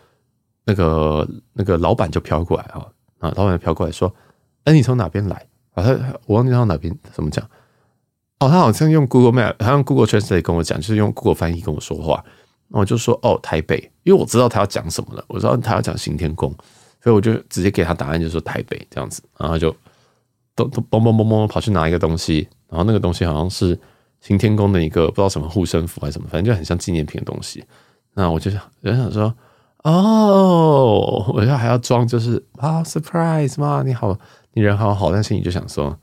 [0.71, 2.87] 那个那个老板就飘过来啊，
[3.21, 4.15] 啊，老板就飘过来说
[4.65, 5.35] ：“哎，你从哪边来？”
[5.73, 7.43] 啊，他我忘记他哪边怎么讲。
[8.39, 12.23] 哦，他好像用 Google Map，他用 Google Translate 跟我讲，就是用 Google 翻译跟我说话。
[12.69, 16.51] 那我就说：“哦，台北。”因为我知道他要讲什么了，我知道他要讲行天宫，
[17.03, 19.23] 所以我就直接给他答案，就说台北这样子。
[19.39, 19.75] 然后就
[20.55, 23.79] 都都嘣嘣嘣嘣跑去拿一个东西，然后那个东西好像是
[24.21, 27.65] 行天宫的一个不知道什么护身符还是什么，反正就很像纪念品的东西。
[28.15, 29.35] 那我就想，就想说。
[29.85, 34.19] 哦，我现在还要装，就是啊，surprise 嘛，你好，
[34.53, 35.97] 你人好好，但是你就想说，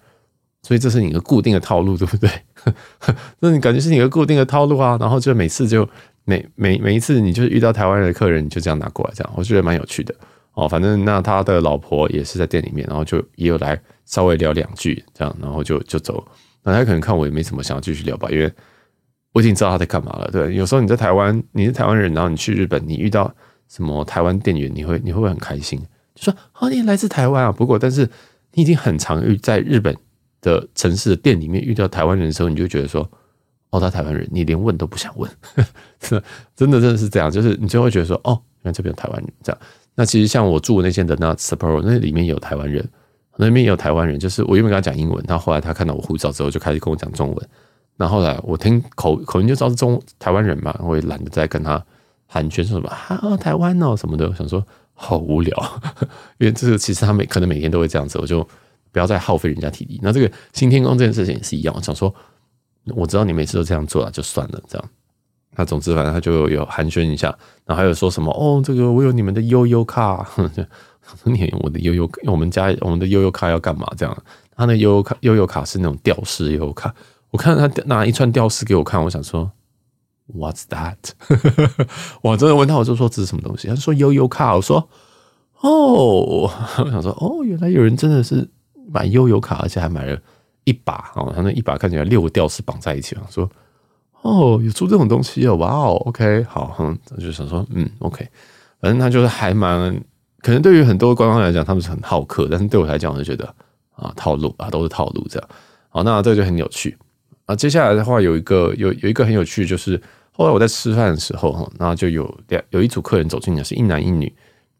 [0.63, 2.29] 所以这是你一个固定的套路，对不对？
[3.39, 5.87] 那你感觉是你的固定的套路啊，然后就每次就
[6.25, 10.13] 每每每一次，你就是遇到台湾的客人，你就这样拿过来，这样我觉得蛮有趣的
[10.55, 10.67] 哦。
[10.67, 16.21] 反正那他的老婆也是在店里面，然后就也有来稍微聊两句，这样，然后就就走。
[16.63, 18.51] 那他可能看我也没什么想要继续聊吧，因为
[19.31, 20.29] 我已经知道他在干嘛了。
[20.31, 23.33] 对，有时候你在台湾，你是台湾人，然后你去日本，你遇到。
[23.67, 25.81] 什么台湾店员，你会你会不会很开心？
[26.13, 27.51] 就说哦，你来自台湾啊。
[27.51, 28.07] 不过，但是
[28.53, 29.97] 你已经很常遇在日本
[30.39, 33.09] 的城市的店里面遇到台湾人的时候，你就觉得说
[33.75, 35.29] 哦，他台湾人，你连问都不想问。
[36.01, 36.21] 是
[36.55, 37.29] 真的，真的是这样。
[37.29, 39.61] 就是你就会觉得说哦，原来这边有台湾人这样。
[39.95, 42.87] 那其实像我住那间的那 Sapporo 那里面有台湾人，
[43.37, 44.19] 那边也有台湾人。
[44.19, 47.49] 就是我原本跟他讲英文，然后来他看到我护照之后，就开始跟我讲中文。
[47.97, 51.83] 然后来我听口口音就知道是中台湾人嘛，我也懒得再跟他。
[52.27, 53.37] 寒暄说什么啊？
[53.37, 54.61] 台湾哦什么的，想说
[54.95, 55.81] 好无聊，
[56.39, 58.45] 因为这个其实他每可能每天都会这样子，我就
[58.91, 59.99] 不要再耗费人家体力。
[60.01, 62.13] 那这个新天宫这件事情也是一样，我想说
[62.95, 64.89] 我知道你每次都这样做了，就算了这样。
[65.55, 67.27] 那总之反正他就有寒暄一下，
[67.65, 70.27] 然后还有说什么哦，这个我有你们的悠悠卡，
[71.23, 73.87] 你我的悠悠，我们家我们的悠悠卡要干嘛？
[73.95, 74.17] 这样，
[74.55, 76.93] 他那悠悠卡悠悠卡是那种吊饰悠悠卡，
[77.31, 79.51] 我看他拿一串吊饰给我看，我想说。
[80.33, 80.97] What's that？
[82.23, 83.67] 我真的问他，我就说这是什么东西？
[83.67, 84.55] 他说悠悠卡。
[84.55, 84.89] 我说
[85.61, 88.49] 哦，我想说哦，原来有人真的是
[88.91, 90.19] 买悠悠卡，而且还买了
[90.65, 91.31] 一把哦。
[91.33, 93.15] 他那一把看起来六个吊饰绑在一起。
[93.15, 93.49] 我说
[94.21, 98.27] 哦，有出这种东西哦，哇哦，OK，好，哼，我就想说嗯，OK，
[98.81, 99.95] 反正他就是还蛮
[100.39, 103.45] 可能对于很多官方来讲，他们是很好客，但是对我来讲，我就觉得
[103.95, 105.49] 啊，套路啊，都是套路这样。
[105.89, 106.97] 好，那这个就很有趣。
[107.45, 110.01] 啊，接下来的话有一个有有一个很有趣，就是
[110.31, 114.33] 后来我在吃饭的时候哈，那就有两有一组客人走进来，是一男一女，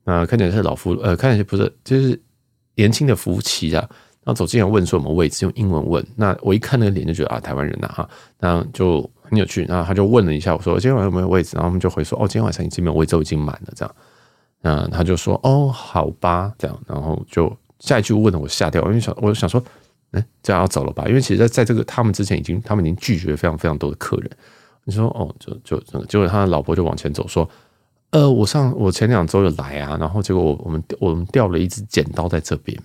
[0.06, 2.20] 那看起来是老夫呃，看起来不是就是
[2.74, 3.88] 年轻的夫妻啊，
[4.26, 6.06] 然后走进来问说有没有位置，用英文问。
[6.18, 8.10] 那我一看那个脸就觉得啊，台湾人呐哈，
[8.40, 9.64] 那就很有趣。
[9.66, 13.96] 然后他就问了一下我说今天晚上有没有位置，然后我们就回说哦，今天晚上已经没有位置，都已经满了这样。
[14.62, 19.64] 那他就说哦，好吧这样，然后就下一句问了我吓掉，因为想我想说。
[20.12, 21.04] 哎，这样要走了吧？
[21.10, 24.32] 因为其实在在这个他们之前已经，他们已经拒绝了非常非常多的客人。
[24.86, 27.50] 你说哦，就就结果他的老婆就往前走说
[28.12, 32.82] ：“呃，我上我前两周有来啊，然后结果我我们我们掉了一只剪刀在这边，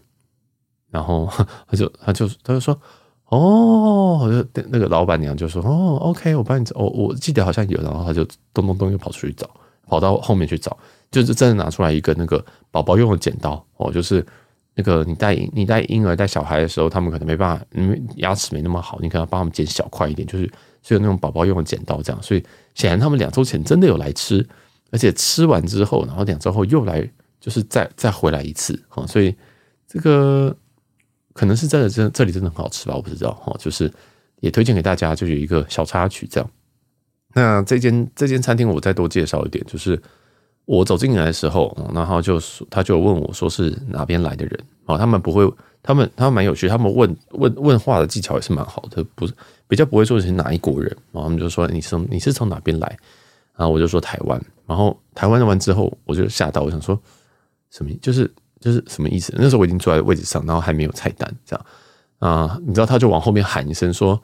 [0.90, 1.28] 然后
[1.68, 2.78] 他就他就他就说
[3.26, 9.48] 哦，就那个老板娘就说哦，OK，我帮你找，我我记得好像有，然后他就咚咚咚又跑出去找，
[9.86, 10.76] 跑到后面去找，
[11.10, 14.24] 就是真的拿出来一个那个宝宝用的剪刀哦，就是。”
[14.76, 20.50] 那个你带你带婴儿带小孩的时候，他们可能没办法，因为牙齿没那么好，你可能帮他们剪小块一点，就是
[20.82, 22.22] 是有那种宝宝用的剪刀这样。
[22.22, 22.42] 所以
[22.74, 24.48] 显然他们两周前真的有来吃，
[24.90, 27.06] 而且吃完之后，然后两周后又来，
[27.40, 29.04] 就是再再回来一次哈。
[29.06, 29.34] 所以
[29.88, 30.56] 这个
[31.40, 32.94] 可能是真的，真这里真的很好吃吧？
[32.94, 33.56] 我不知道哈。
[33.58, 33.90] 就是
[34.40, 36.50] 也推荐给大家，就有一个小插曲这样。
[37.32, 39.98] 那这间这间餐厅我再多介绍一点，就是。
[40.66, 44.96] 我走进来的时候，然后就他就问我说是哪边来的人啊？
[44.96, 49.34] 他们不会，他们他们蛮有趣，他们问问问话的技巧也是蛮好的，不是
[49.66, 52.86] 比较不会说是哪一国人，然后他们就说你是从你是从哪边来
[53.56, 56.96] 然后我就说台湾，然后台湾完之后，我就吓到，我想说
[57.70, 59.34] 什么，就是就是什么意思？
[59.36, 61.66] 那时候我已经坐在位置上，然后还没有菜单，这样
[62.18, 64.20] 啊、你知道他就往后面喊一声说，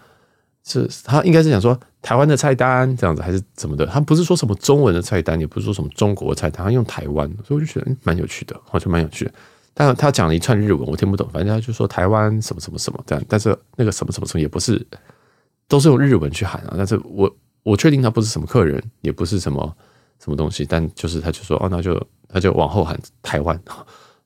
[0.65, 3.87] 是他应该是想说台湾的菜单这样子，还是怎么的？
[3.87, 9.33] 他不是说什么中文的菜单，也不是说什么中国菜单，他用台湾，所以我就觉得蛮有趣的，好像蛮有趣的。
[9.73, 14.87] 但他讲了一串日文，我听不懂，反正他就说台湾什么什么什么这样，但是那个什么什么什么也不是，
[15.69, 17.35] 都是用日文去喊啊，但是我。
[17.63, 19.77] 我确定他不是什么客人，也不是什么
[20.23, 23.61] 什么东西，但就是他就说哦，那就他就往后喊台湾，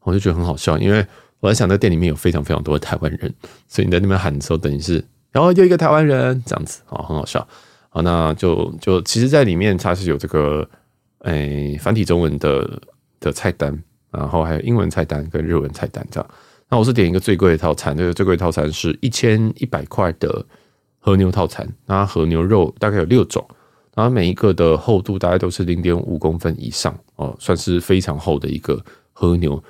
[0.02, 1.04] 我就觉得很好笑，因为
[1.40, 3.34] 我在想，那店里面有非常非常多的台湾人，
[3.68, 7.46] 所以你在那边喊的时候，等于是然后又一个台湾人这样子啊，很好笑。
[7.88, 10.68] 好，那就就其实，在里面它是有这个
[11.20, 12.80] 诶、繁体中文的
[13.20, 13.76] 的菜单，
[14.10, 16.30] 然后还有英文菜单跟日文菜单这样。
[16.68, 20.44] 那我是点一个最贵的套餐，这个最贵的套餐是一千一百块的。
[21.02, 23.42] 和牛套餐，那和牛肉大概有六种，
[23.94, 28.78] 然后每一个的厚度大概都是零点五公分以上哦，算是非常厚的一个
[29.14, 29.64] 和牛。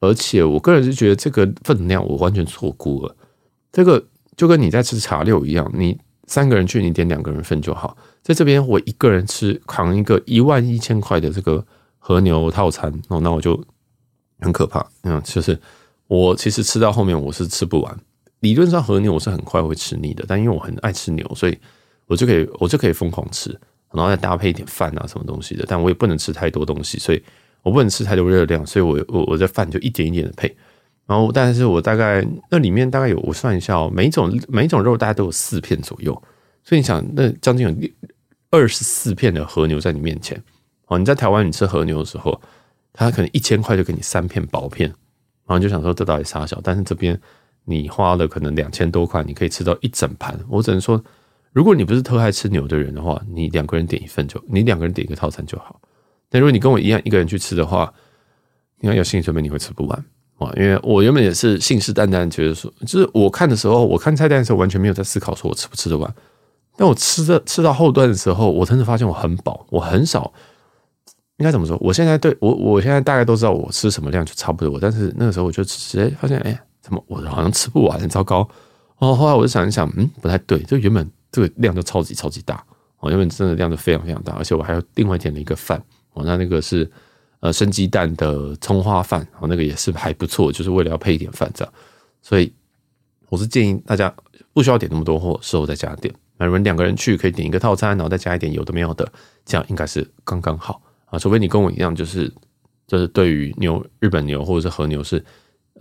[0.00, 3.14] 而且我个人是觉得这个分量我完全错估了，
[3.70, 4.04] 这个
[4.36, 11.64] 就跟你在吃茶六一样，你三个人去你点两个人份就好，在这边我一个人吃扛一个一万一千块的这个
[11.98, 13.62] 和牛套餐哦，那我就
[14.40, 15.58] 很可怕，嗯，就是
[16.06, 17.98] 我其实吃到后面我是吃不完。
[18.40, 21.58] 理论上和牛我是很快会吃腻的，但因为我很爱吃牛，所以
[22.06, 23.50] 我就可以我就可以疯狂吃，
[23.92, 25.66] 然后再搭配一点饭啊什么东西的。
[25.68, 27.22] 但我也不能吃太多东西，所以
[27.62, 30.54] 我不能吃太多热量，所以我我我在饭就一点一点的配。
[31.06, 36.12] 然后，但是我大概那里面大概有我算一下哦，每一种每一种肉大概都有四片左右，
[36.62, 37.88] 所以你想那将近有
[38.50, 40.40] 二十四片的和牛在你面前
[40.86, 40.98] 哦。
[40.98, 42.40] 你在台湾你吃和牛的时候，
[42.92, 44.88] 他可能一千块就给你三片薄片，
[45.46, 46.60] 然后就想说这到底啥小？
[46.62, 47.20] 但是这边。
[47.66, 50.36] 你花了可能两千多块，你可以吃到一整盘。
[50.48, 51.00] 我只能说，
[51.52, 55.78] 如果你不是特爱吃牛的人的话，你两个人点一份就，你两个人点一个套餐就好。
[56.30, 57.92] 但如果你跟我一样一个人去吃的话，
[58.78, 60.04] 你要有心理准备，你会吃不完
[60.38, 60.50] 啊！
[60.56, 66.14] 因为我原本也是信誓旦旦觉得说，就是我看的时候，我看菜单的时候完全没有在思考说我吃不吃得完。
[66.76, 70.32] 但我吃的吃到后段的时候，我真的发现我很饱，我很少
[71.36, 71.76] 应该怎么说？
[71.80, 76.58] 我现在对我我现在大概都知道我吃什么量就差不多，但是那个时候我就直接发现，哎。
[76.82, 78.38] 怎么我好像吃不完，很糟糕
[78.98, 79.14] 哦。
[79.14, 82.64] 后来我就想一想，嗯，不太对，就原本这个量就超级超级大
[83.00, 85.80] 哦，原本真的量就非常非常大，而且我还有另外点了一个饭
[86.12, 86.90] 哦，那那个是
[87.40, 91.74] 呃生鸡蛋的葱花饭哦，那个也是还不错，就是为了要配一点饭这样。
[92.22, 92.52] 所以
[93.28, 94.14] 我是建议大家
[94.52, 96.14] 不需要点那么多货，事后再加点。
[96.36, 99.10] 那如果两个人去可以点一个套餐，然后再加一点有的没有的，
[99.44, 101.18] 这样应该是刚刚好啊。
[101.18, 102.32] 除非你跟我一样，就是
[102.86, 105.24] 就是对于牛日本牛或者是和牛是。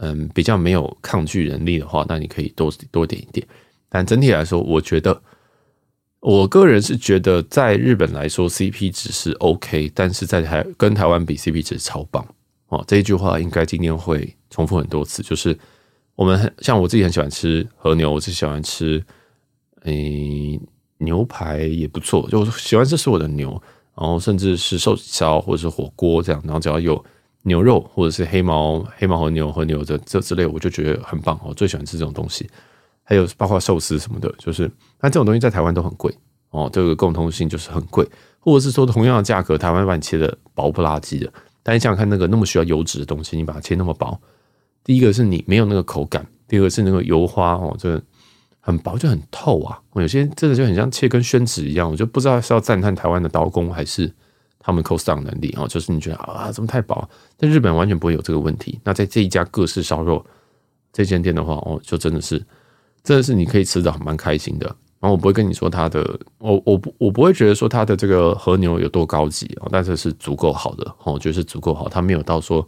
[0.02, 3.46] 嗯，比较没有抗拒能力的话，那你可以多多点一点。
[3.90, 5.22] 但整体来说，我觉得
[6.22, 12.26] 我个人是觉得，在日本来说，CP 值是 OK，但是在台跟台湾比，CP 值超棒
[12.68, 12.84] 哦。
[12.88, 15.58] 这一句话应该今天会重复很多次，就是
[16.16, 19.04] 我们很像我自己很喜欢吃和牛，我是喜欢吃
[19.84, 20.60] 诶、
[20.98, 23.52] 牛排也不错，就喜欢这是我的牛，
[23.96, 27.04] 然后甚至是寿喜烧或者是火锅这样，然后只要有。
[27.44, 31.40] 牛肉或者是黑毛黑毛和牛和牛的这之类，我就觉得很棒。
[31.42, 32.48] 我最喜欢吃这种东西，
[33.10, 34.70] 还有包括寿司什么的，就是
[35.02, 36.16] 那这种东西在台湾都很贵
[36.52, 36.70] 哦。
[36.72, 38.08] 这个共通性就是很贵，
[38.40, 41.34] 或者是说同样的价格，台湾把你切的薄不拉几的。
[41.64, 44.16] 但你想想看，那个那么需要油脂的东西，你把它切那么薄，
[44.84, 48.00] 第一个是你没有那个口感，第二个是那个油花哦，这
[48.60, 49.82] 很薄就很透啊。
[49.96, 54.14] 有些真的就很像切跟宣纸一样，我就不知道是要赞叹台湾的刀工还是。
[54.62, 57.10] 他们 cost down 能力哦，就是你觉得啊，怎么太薄？
[57.38, 58.78] 在日本完全不会有这个问题。
[58.84, 60.24] 那在这一家各式烧肉
[60.92, 62.46] 这间店的话，哦，就真的是，
[63.04, 64.66] 真的是你可以吃的蛮开心的。
[65.00, 71.88] 然后我不会跟你说它的，我我不我不会觉得说它的这个和牛有多高级哦，但是是足够好的哦，我觉得是足够好。
[71.88, 72.68] 它没有到说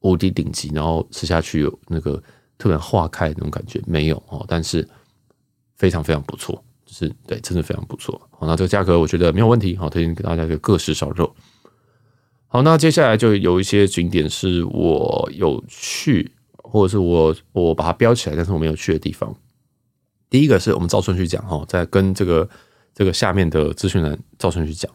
[0.00, 2.20] 无敌顶级，然后吃下去有那个
[2.58, 4.86] 特别化开那种感觉没有哦，但是
[5.76, 6.60] 非常非常不错。
[6.84, 8.20] 就是对，真的非常不错。
[8.30, 9.76] 好，那这个价格我觉得没有问题。
[9.76, 11.32] 好，推荐给大家一个各式烧肉。
[12.46, 16.32] 好，那接下来就有一些景点是我有去，
[16.64, 19.32] 或者是我我把它标起来，但是我没有去的地方。
[20.30, 22.48] 第一个是我们照顺序讲哈，在跟这个
[22.94, 24.90] 这个下面的咨询人照顺序讲。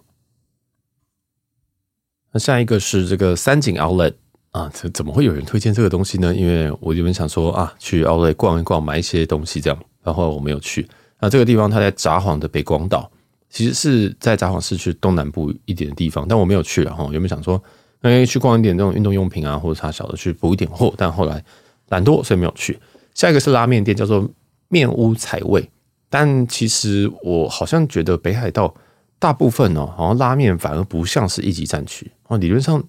[2.31, 4.13] 那下一个是这个三井 Outlet
[4.51, 6.35] 啊，这怎么会有人推荐这个东西呢？
[6.35, 10.87] 因为我原本想说啊，去 Outlet 逛一逛，买一些东西这样，然后我没有去。
[11.19, 13.09] 那这个地方它在札幌的北广岛，
[13.49, 16.93] 其实是在札幌市区东南部一点的地方，但我没有去啊。
[16.95, 17.63] 哈，原本想说，
[18.01, 21.43] 哎，去逛一点这种运动用品啊，或者啥小的去补一点货，但后来
[21.89, 22.79] 懒惰，所以没有去。
[23.13, 24.27] 下一个是拉面店，叫做
[24.73, 25.69] 面屋彩味，
[26.09, 28.73] 但其实我好像觉得北海道
[29.19, 32.37] 大部分哦，好像拉面反而不像是一级战区哦。
[32.37, 32.83] 理论上，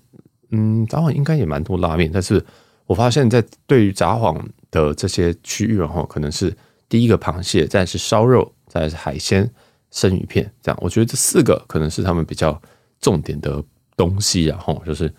[0.51, 2.42] 嗯，札幌应该也蛮多拉面，但是
[2.87, 6.57] 我发现，在对于札幌的这些区域，然后可能是
[6.88, 9.49] 第一个螃蟹，再是烧肉，再是海鲜、
[9.90, 10.79] 生鱼片，这样。
[10.83, 12.61] 我觉得这四个可能是他们比较
[13.01, 13.62] 重点的
[13.97, 15.12] 东西，然后就是，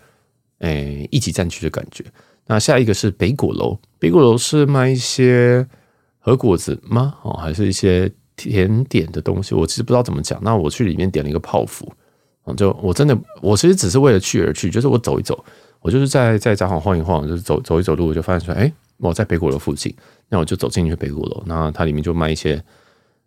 [0.58, 2.04] 诶，一级战区的感觉。
[2.46, 5.66] 那下一个是北果楼，北果楼是卖一些
[6.26, 7.14] 和果子吗？
[7.22, 9.54] 哦，还是一些甜点的东西？
[9.54, 10.36] 我其实不知道怎么讲。
[10.42, 11.88] 那我去里面点了一个泡芙，
[12.56, 15.44] 就我真的，我其实只是为了去而去，就是我走一走，
[15.78, 19.94] 我就是在在札幌晃一晃，就是走走一走路，我就发现说，哎，我在北果楼附近，
[20.28, 22.60] 那我就走进去北果楼，那它里面就卖一些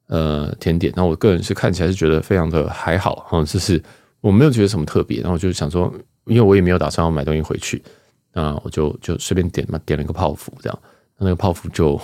[0.08, 0.92] 呃甜点。
[0.94, 3.82] 那我个人是看起来是觉得非常的还好，哈，就是
[4.20, 5.90] 我没有觉得什么特别，然后我就想说，
[6.26, 7.82] 因为我也没有打算要买东西回去。
[8.34, 10.80] 那我就就随便点嘛，点了一个泡芙，这样，
[11.18, 12.00] 那个泡芙就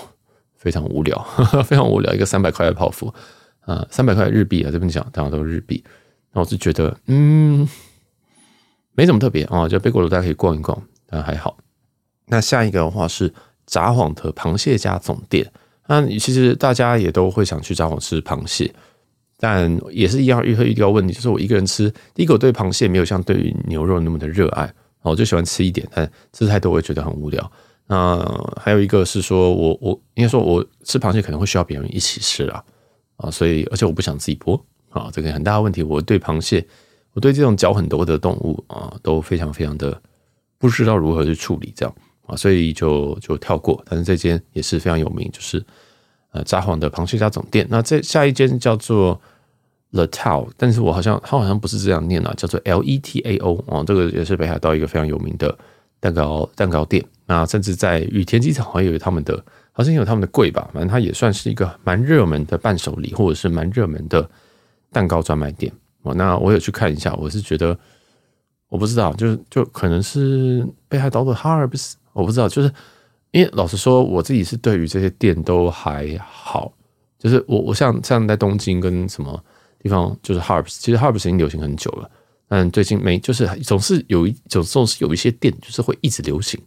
[0.65, 3.13] 非常无聊，呵 呵非常无聊，一个三百块的泡芙，
[3.61, 5.83] 啊，三百块日币啊，这边讲当然都是日币，
[6.33, 7.69] 那我是觉得，嗯，
[8.95, 11.55] 没什么特别啊，就北果楼大家可以逛一逛，但还好。
[12.25, 13.31] 那下一个的话是
[13.67, 15.45] 札幌的螃蟹家总店，
[15.85, 18.73] 那其实大家也都会想去札幌吃螃蟹，
[19.37, 24.73] 但也是一样遇到遇到问题，就是我一个人吃，第一个我对螃蟹没有像对于牛肉那么的热爱。
[25.03, 27.51] 我就喜欢吃一点，但吃太多我会觉得很无聊。
[27.87, 28.17] 那
[28.59, 32.63] 还有一个是说我我应该说我吃螃蟹可能会需要别人一起吃啦
[33.17, 35.83] 啊，所以而且我不想自己剥啊，这个很大的问题。
[35.83, 36.65] 我对螃蟹，
[37.13, 40.01] 我对这种脚很多的动物啊都非常非常的
[40.57, 41.95] 不知道如何去处理这样
[42.25, 43.83] 啊，所以就就跳过。
[43.87, 45.63] 但是这间也是非常有名，就是
[46.31, 47.67] 呃札幌的螃蟹家总店。
[47.69, 49.19] 那这下一间叫做。
[49.91, 55.57] The Tao，但是我好像它好像不是这样念啊，叫做 L E T A O 哦，这个也是北海道一个非常有名的
[56.05, 57.03] 蛋糕蛋糕店。
[57.25, 64.29] 那甚至在羽田机场还有他们的，好像有他们的柜吧，反正它也算是一个蛮热门的伴手礼或者是蛮热门的
[64.91, 65.71] 蛋糕专卖店
[66.03, 66.13] 哦。
[66.13, 67.77] 那我有去看一下，我是觉得
[68.69, 72.71] 我不知道，就是就可能是北海道的 Harbs，我不知道，就是
[73.31, 76.71] 因为老实说，我自己是对于这些店都还好，
[77.17, 79.43] 就是我我像像在东京跟什么。
[79.85, 82.09] 地方就是 Harbs，其实 Harbs 已经流行很久了，
[82.47, 86.61] 但最近没就是总是有一总总是有一些店就是会一直流行，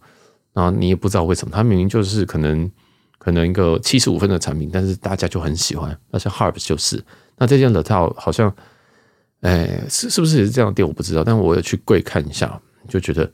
[0.53, 2.71] 然后你也不知道为什么，它明明就是可能
[3.19, 5.97] 可能一个七十五分的产品，但是大家就很喜欢。
[6.11, 7.05] 那像 Harbs 就是，
[7.37, 8.55] 那这件 The Tao 好像，
[9.41, 13.31] 哎，是是不是也是这样的店我不知道，但我有去柜看一下，就觉得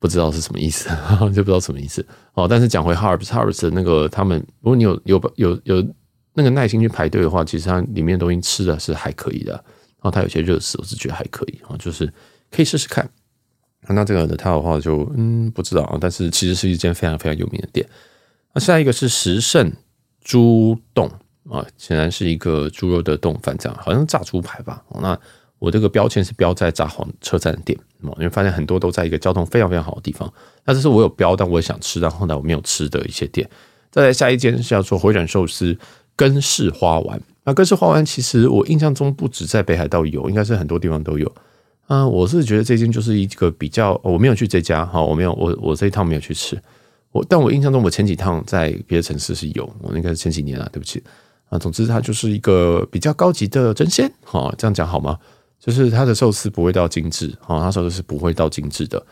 [0.00, 0.88] 不知道是什么意思，
[1.34, 2.04] 就不知道什么意思
[2.34, 2.48] 哦。
[2.48, 5.86] 但是讲回 Harbs，Harbs 的那个他们，如果你有有有有。
[6.34, 9.62] 那个耐心去排队的话，其实它里面的东西吃的是还可以的。
[10.02, 12.12] 然后它有些热食，我是觉得还可以啊，就是
[12.50, 13.08] 可以试试看。
[13.88, 17.88] 那这个的它的话就嗯不知道啊，但是其实是一间非常非常有名的店。
[18.52, 19.72] 那下一个是十胜
[20.20, 21.08] 猪冻
[21.48, 24.82] 啊，显然是一个猪肉的冻饭，这样好像炸猪排吧。
[25.00, 25.16] 那
[25.60, 30.32] 我这个标签是标在札幌车站的店，因为发现很多都在一个交通非常非常好的地方。
[30.64, 33.48] 那这是我有标，但我也想吃，但后来我没有吃的一些店。
[33.90, 35.78] 再来下一间是叫做回转寿司。
[36.14, 41.30] 根室花丸，那根式花丸其实我印象中不止在北海道有，应该是很多地方都有。
[41.88, 46.56] 啊，我是觉得这间就是一个比较，我没有去这家，哈，我没有，我我这一趟没有去吃。
[47.10, 51.02] 我但我印象中我前几趟在别的城市是有，我应该是前几年啊，对不起。
[51.48, 55.18] 啊，总之它就是一个比较高级的争鲜，哈，这样讲好吗？
[55.58, 59.04] 就是它的寿司不会到精致，哈，它寿司是不会到精致的，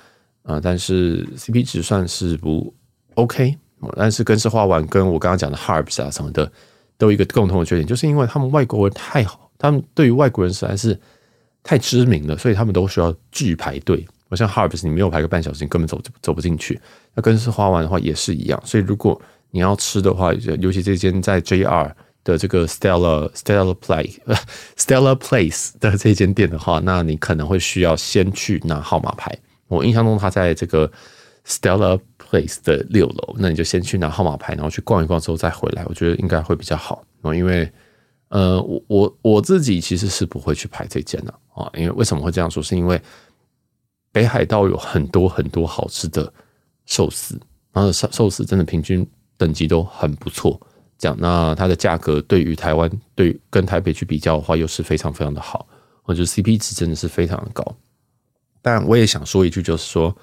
[0.45, 2.73] 啊，但是 CP 值算是不
[3.15, 3.57] OK。
[3.97, 6.51] 但是根式花丸跟我刚刚讲的 Harbs 啊什么的。
[7.01, 10.97] 都一个共同的缺点，就是因为他们外国人太好，他们对于外国人实在是
[11.63, 14.07] 太知名了，所以他们都需要拒排队。
[14.29, 16.79] 我像 Harbs，你没有排个半小时，你根本走走不进去。
[17.15, 21.91] 那根室花丸的话也是一样，所以如果你要吃的话，尤其这间在 JR
[22.23, 24.15] 的这个 Stella Stella Play
[24.77, 29.37] Stella Place 的这间店的话，那你可能会需要先去拿号码牌。
[29.67, 30.91] 我印象中，他在这个
[31.47, 31.99] Stella
[32.31, 37.05] Place 的六楼，那你就先去拿号码牌，然后去逛一逛之后再回来，我觉得应该会比较好。
[37.35, 37.69] 因为
[38.29, 42.63] 呃，我我我自己其实是不会去排这间的啊，因为为什么会这样说？
[42.63, 43.03] 是因为
[44.13, 46.33] 北海道有很多很多好吃的
[46.87, 47.37] 寿司，
[47.73, 49.05] 然后寿寿司真的平均
[49.37, 50.61] 等级都很不错。
[50.97, 55.67] 这样，那它的价格对于台湾对跟台北去比较的话，又是非常非常的好，
[56.05, 57.77] 我觉得 CP 值真的是非常的高。
[58.63, 60.17] 但我也想说一句，就是说，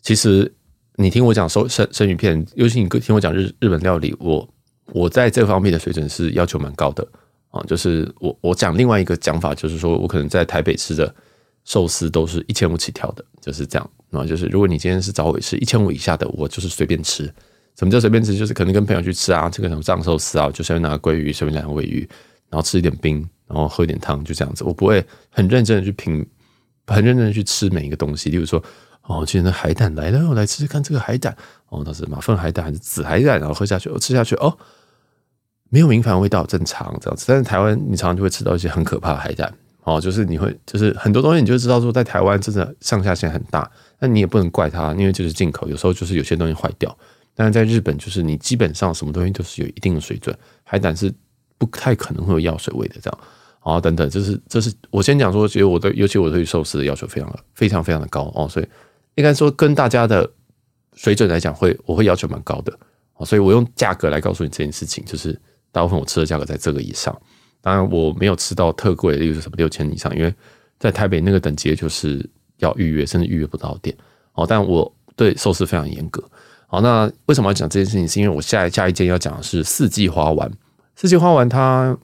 [0.00, 0.50] 其实。
[0.96, 4.48] 你听我讲生生生鱼片，尤其你听我讲日日本料理，我
[4.92, 7.06] 我在这方面的水准是要求蛮高的
[7.50, 7.62] 啊。
[7.66, 11.14] 就是我我讲另外一个讲法，就是说我可能在台北吃的
[11.64, 14.24] 寿司都是一千五起跳的，就是这样啊。
[14.24, 17.24] 就是如果你今天是找我吃一千五以下的，我就是随便吃。
[17.78, 18.34] 什么叫随便吃？
[18.34, 22.08] 就是可能跟朋友去吃啊，这个什么藏寿司啊，就随便拿鲑鱼，随便拿个鮪鱼，
[22.48, 24.64] 然后吃一点冰，然后喝一点汤，就这样子。
[24.64, 26.26] 我不会很认真的去品，
[26.86, 28.30] 很认真的去吃每一个东西。
[28.30, 28.62] 例如说，
[29.06, 31.36] 哦，今天的海胆来了，我来吃吃看这个海胆。
[31.68, 33.38] 哦，它是马粪海胆还是紫海胆？
[33.38, 34.56] 然后喝下去，我吃下去，哦，
[35.68, 37.24] 没有明矾味道，正常这样子。
[37.28, 39.52] 但是台湾，你常常就会吃到一些很可怕的海胆。
[39.84, 43.70] 哦，就是你会，就是很多东西，你就知道说，在台湾真的上下限很大。
[44.00, 46.96] 那你也不能怪它，因为就是进口，有时候就是有些东西坏掉。
[47.34, 51.12] 但是在日本，就是你基本上什么东西都是有一定的水准，海胆是
[51.56, 53.18] 不太可能会有药水味的这样。
[53.60, 58.66] 啊，等等，这是这是我先讲说，其实我对，尤其我对寿司的要求非常非常非常的高哦，所以
[59.16, 60.30] 应该说跟大家的
[60.94, 62.72] 水准来讲，会我会要求蛮高的。
[63.26, 65.38] 所以我用价格来告诉你这件事情，就是
[65.72, 67.14] 大部分我吃的价格在这个以上。
[67.60, 70.32] 当然我没有吃到特贵，例如什么六千以上，因为
[70.78, 72.24] 在台北那个等级就是。
[72.58, 73.94] 要预约，甚至预约不到店
[74.32, 74.46] 哦。
[74.48, 76.26] 但我对寿司非常严格。
[76.68, 78.08] 好，那为什么要讲这件事情？
[78.08, 80.50] 是因为我下下一间要讲的是四季花丸。
[80.94, 81.94] 四季花丸它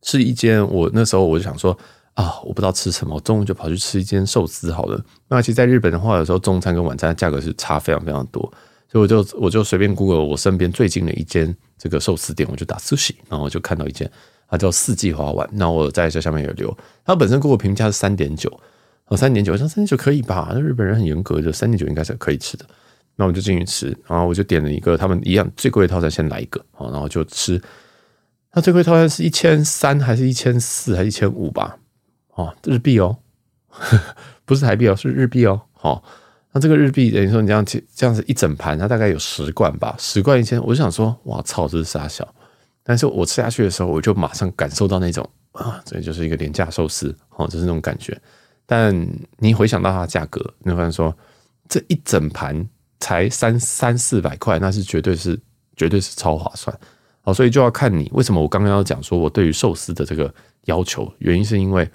[0.00, 1.78] 是一间，我那时候我就想说
[2.18, 5.00] 啊，我不知道吃什么，我中午就跑去吃一间寿司好了。
[5.28, 8.42] 那其实，在日本的话，有时候中餐跟晚餐价格是差非常非常多，
[8.90, 14.10] 所以我就我就随便 Google 我身边最近的一间这个寿司店，我就打 sushi，然后我就看到一间，
[14.50, 15.48] 它叫四季花丸。
[15.52, 18.50] 那我在这下面有留，它本身 Google 评价是三点九。
[19.06, 20.50] 哦，三点九，我想三点九可以吧？
[20.52, 22.66] 那日本人很严格的，三点九应该是可以吃的。
[23.14, 27.62] 那我就进去吃，然后我就点了一个他们一样最贵的套餐，先来一个，然后就吃。
[28.52, 31.78] 那最贵套餐是一千三，还是一千四，还是一千五吧？
[32.38, 33.18] 哦，日币哦，
[34.46, 35.60] 不是台币哦，是日币哦。
[35.72, 36.02] 好，
[36.52, 42.26] 那这个日币等于说你这样这样子一整盘，它大概有十罐吧，十罐一千，我就想说，哇操，这是啥小？
[42.84, 48.16] 但是我吃下去的时候，我就马上感受到那种啊，这就是一个廉价寿司，哦，就是那种感觉。
[48.64, 48.94] 但
[49.38, 51.12] 你回想到它的价格，你会发现说，
[51.68, 52.68] 这一整盘
[53.00, 55.36] 才三三四百块，那是绝对是
[55.74, 56.78] 绝对是超划算。
[57.22, 60.32] 好，所以就要看你为什么我刚刚要讲说我对于寿司的这个
[60.66, 61.90] 要求，原因是因为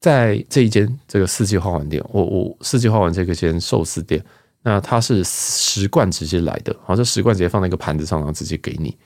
[0.00, 4.24] 在这一间这个四季花丸店，我我四季花丸这个间寿司店，
[4.62, 8.96] 那它是十罐直接来的，好，这十罐直接放在一个盘子上，然后直接给你，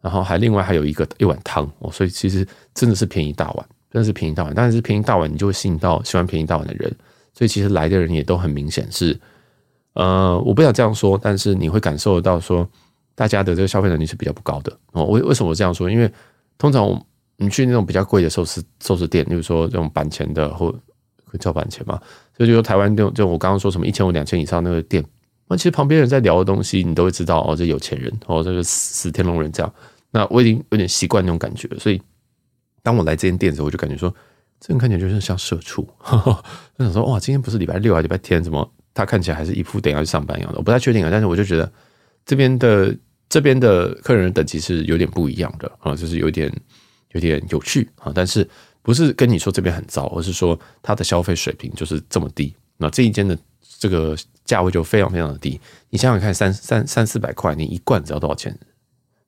[0.00, 3.66] 然后还另外还有一个一碗汤哦，所以其实真的是便宜大碗。
[3.90, 6.92] 真的是便宜大碗，但是便宜大碗，你就会吸引到喜欢便宜大碗的人，
[7.32, 9.16] 所以其实来的人也都很明显是，
[9.92, 12.68] 呃，我不想这样说，但是你会感受得到说，
[13.14, 15.04] 大家的这个消费能力是比较不高的哦。
[15.04, 15.88] 为为什么我这样说？
[15.88, 16.12] 因为
[16.58, 17.00] 通常
[17.36, 20.70] 你去那种比较贵的寿司寿司店，比如说这种板前的或
[21.24, 22.00] 会叫板前嘛，
[22.36, 25.04] 所以就说台湾这种就我刚刚说什么一千五两千以上那个店，
[25.48, 29.74] 那其实旁边人在聊的东西，你都会知道哦，这有钱人哦，这个死天龙人这样。
[30.10, 32.00] 那我已经有点习惯那种感觉，所以。
[32.84, 34.14] 当我来这间店的时候，我就感觉说，
[34.60, 35.88] 这人看起来就是像社畜。
[36.04, 36.44] 我
[36.76, 38.44] 想说，哇，今天不是礼拜六还是礼拜天？
[38.44, 40.58] 怎么他看起来还是一副等要去上班一样的？
[40.58, 41.08] 我不太确定啊。
[41.10, 41.72] 但是我就觉得
[42.26, 42.94] 这边的
[43.30, 46.52] 这边的客人的等级是有点不一样的啊，就是有点
[47.14, 48.12] 有点有趣啊。
[48.14, 48.48] 但是
[48.82, 52.54] 不是跟你说这边很糟，而是说它的消费水平就是这么低。
[52.76, 53.36] 那这一间的
[53.78, 55.60] 这个价位就非常非常的低。
[55.90, 58.56] 你想想看，三三三四百块，你一罐只要多少钱？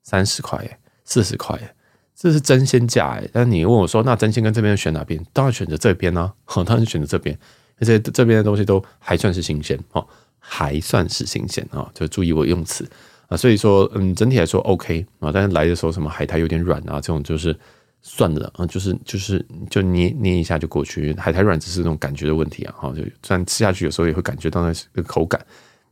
[0.03, 1.73] 三十块耶，四十块耶。
[2.15, 5.23] 这是真鲜价哎，但你问我说，那真鲜跟这边选哪边？
[5.33, 7.37] 当然选择这边呢，好， 当然选择这边，
[7.79, 10.03] 而且这边的东西都还算是新鲜哦，
[10.39, 12.89] 还算是新鲜啊，就注意我用词
[13.27, 17.55] 啊，所以说嗯，整体来说 OK 啊，但是来的时候什么海苔有点软啊，这种就是
[18.07, 25.45] 算了啊，就是就是就捏捏一下就过去，海苔软只是那种感觉的问题啊，哈，就虽然吃下去有时候也会感觉到那个口感，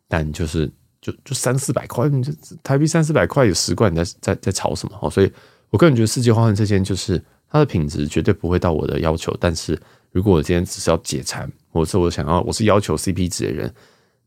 [0.07, 2.23] 但就是就就三四百块，你
[2.63, 4.97] 台币三四百块有十罐，你在在在炒什么？
[5.01, 5.31] 哦，所以。
[5.71, 9.77] 我个人觉得四季花丸这间就是它的品质绝对不会到我的要求，但是
[10.11, 13.73] 如果我今天只是要解馋，或者我想要我是要求 CP 值的人，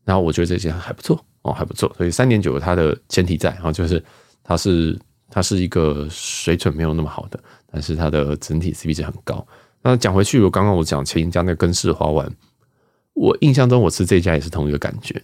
[0.03, 4.03] 然后我觉得这间还不错哦，还不错，所以三点九它的前提在，然后就是
[4.43, 4.99] 它是
[5.31, 7.39] 它是一个水准没有那么好的，
[7.71, 9.45] 但是它的整体 CP 值很高。
[9.81, 12.29] 那讲回去，我刚刚我讲前一家那个根式花丸，
[13.13, 15.21] 我印象中我吃这家也是同一个感觉。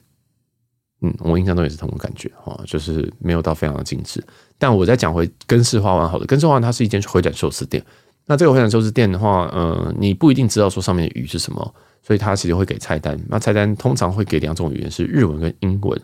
[1.02, 4.24] 嗯，我印象中也是同种感觉哈，就是没有到非常的精致。
[4.58, 7.86] 但我再讲回根式花丸好了，根式花丸它是一间回转寿司店。
[8.26, 13.20] 那这个回转寿司店的话，呃，你不一定知道说上面的鱼是什么，所以它其实会给菜单。
[13.28, 16.02] 那菜单通常会给两种语言，是日文跟英文。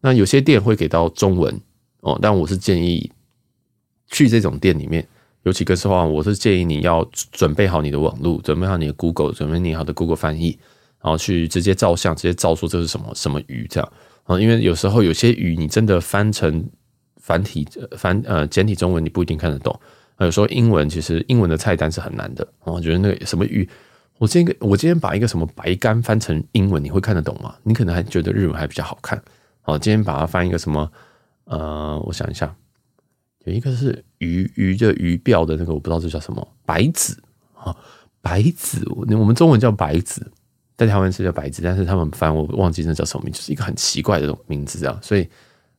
[0.00, 1.58] 那有些店会给到中文
[2.00, 3.10] 哦，但我是建议
[4.08, 5.06] 去这种店里面，
[5.44, 10.58] 尤其根室花丸，我是建议你要准备好你的网路，准备好你的 Google，准备你好的 Google 翻译，
[11.02, 13.92] 然后去直接照相，直接照出这是什么什么鱼这样。
[14.24, 16.66] 啊，因为有时候有些鱼你真的翻成
[17.18, 19.78] 繁体繁呃简体中文你不一定看得懂。
[20.18, 22.42] 有时候英文其实英文的菜单是很难的。
[22.60, 23.68] 啊我觉得那个什么鱼，
[24.16, 27.54] 我今天我今天把一个什么白干翻成英文，你会看得懂吗？
[27.64, 29.22] 你可能还觉得日文还比较好看。
[29.60, 30.90] 好，今天把它翻一个什么
[31.44, 32.54] 呃，我想一下，
[33.44, 37.22] 有一个是鱼鱼的鱼鳔的那个，我不知道这叫什么白子
[37.54, 37.76] 啊，
[38.22, 40.26] 白子，我们中文叫白子，
[40.76, 44.98] 在台湾是叫白子，但是他们翻我忘记那叫什么名，就是一个很奇怪的名字这样。
[45.02, 45.28] 所以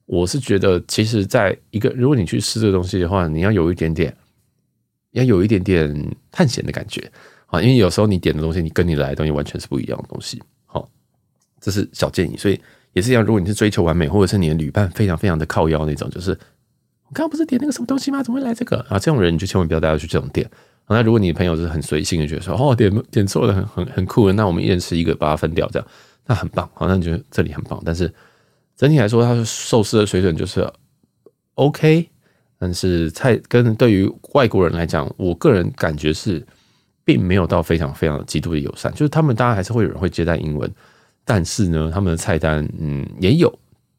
[0.06, 4.16] 我是觉得，其实在一个如果你去试这个东西的话，你要有一点点，
[5.12, 7.12] 要有一点点探险的感觉
[7.48, 10.40] 啊，因为有时候你点的东西，你跟你来的东西完全是不一样的东西。
[10.68, 10.88] 好，
[11.60, 12.62] 这是小建议，所以
[12.94, 13.24] 也是一样。
[13.24, 16.38] 如果你是追求完美，或者是你的旅伴非常非常的靠腰那种，就是。
[17.16, 18.22] 刚刚不是点那个什么东西吗？
[18.22, 19.00] 怎么会来这个啊？
[19.00, 20.48] 这种人你就千万不要带他去这种店。
[20.88, 25.88] 那如果你的朋友是很随性的，觉得说哦点点错了很很很酷的，那我们一人吃一个，把它分掉，这样
[26.28, 26.70] 那很棒。
[26.74, 27.82] 好，那你觉得这里很棒。
[27.86, 28.14] 但是
[28.76, 30.70] 整体来说，它是寿司的水准就是
[31.56, 32.08] OK，
[32.60, 36.46] 但是菜跟对于外国人来讲，我个人感觉是
[37.04, 38.92] 并没有到非常非常极度的友善。
[38.92, 40.70] 就是他们当然还是会有人会接待英文，
[41.24, 43.52] 但是呢，他们的菜单嗯也有。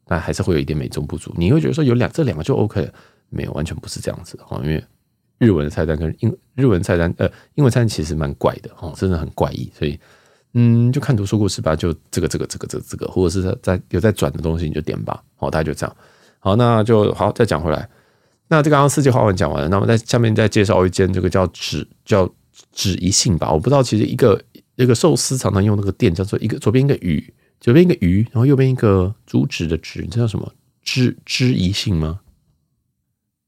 [0.09, 2.92] 但还是会有一点美中不足，你会觉得说有两这两个就 OK 了，
[3.28, 4.82] 没有，完全不是这样子哈，因为
[5.38, 9.98] 日文菜单跟英日文菜单呃英文菜单其实蛮怪的哈，真的很怪异，所以
[10.54, 15.96] 嗯，就看图说故事吧，就这个这个这个这个这个，或者是在有在转的东西你就点吧，好，大家就这样，
[16.38, 17.88] 好，那就好再讲回来，
[18.46, 22.32] 那这刚刚四季花丸讲完了，那么在下面再介绍一间这个叫只叫
[22.70, 24.40] 只一信吧，我不知道其实一个
[24.76, 27.34] 一个寿司常常用那个店叫做一个左边一个雨。
[27.66, 30.52] 左边一个鱼，然后右边一个竹子的子，这叫什么？
[30.84, 32.20] 知知宜性吗？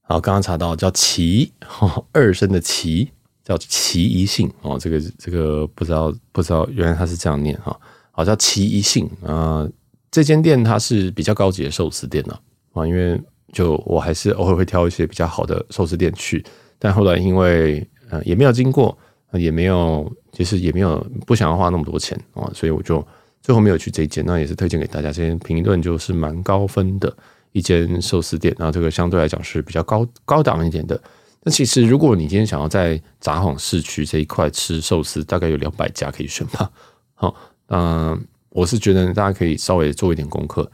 [0.01, 1.53] 好，刚刚查到叫奇，
[2.11, 3.13] 二声的奇
[3.45, 4.77] 叫奇宜性哦。
[4.77, 7.79] 这个这个不知道不知道，原来它是这样念哈。
[8.11, 9.65] 好，叫奇宜性啊、
[10.11, 12.37] 这间店它是比较高级的寿司店呢
[12.73, 16.45] 啊，因为就我还是偶尔会挑一些比较好的寿司店去，
[16.81, 18.99] 但后来因为呃也没有经过，
[19.35, 23.07] 也没有其实也没有不想要花那么多钱啊，所以我就。
[23.43, 25.13] 最后没有去这一间，那也是推荐给大家。
[25.13, 27.17] 这间评论就是蛮高分的
[27.53, 31.01] 一间寿司店，然后这个相对来讲是比较高高档一点的。
[31.43, 36.71] 那其实如果你今天想要在札幌市区这一块吃寿司，大概有两百家可以选吧。
[37.15, 37.35] 好，
[37.69, 40.71] 嗯，我是觉得大家可以稍微做一点功课，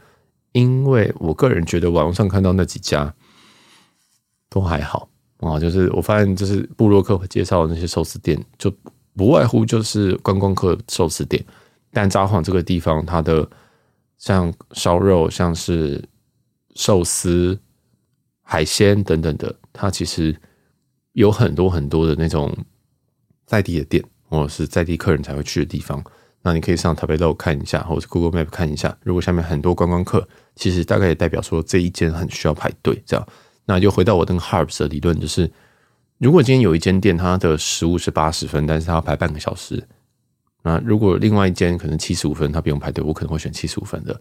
[0.51, 3.13] 因为我个人觉得网上看到那几家
[4.49, 5.07] 都还好
[5.39, 8.73] 啊，就是我发现就是布洛克介绍的那些寿司店，就
[9.15, 11.43] 不外乎就是观光客寿司店。
[11.95, 13.49] 但札幌这个地方，它的
[14.17, 16.03] 像烧肉、像是
[16.75, 17.57] 寿司、
[18.41, 20.35] 海鲜等等的，它其实
[21.13, 22.53] 有很多很多的那种
[23.45, 26.03] 在地的店，或者是在地客人才会去的地方。
[26.41, 28.95] 那你可以上 t a b l o 看一下，或者 Google Map 看一下。
[29.01, 30.27] 如果下面很多观光客，
[30.57, 33.01] 其实大概也代表说这一间很需要排队。
[33.05, 33.25] 这样，
[33.63, 35.49] 那就回到我那个 Harps 的理论，就是
[36.17, 39.87] 如果今天有一间店，它的食物是八十分，但是它要排半个小时。
[40.67, 44.19] 那如果另外一间可能七十五分，他不用排队，我可能会选七十五分的。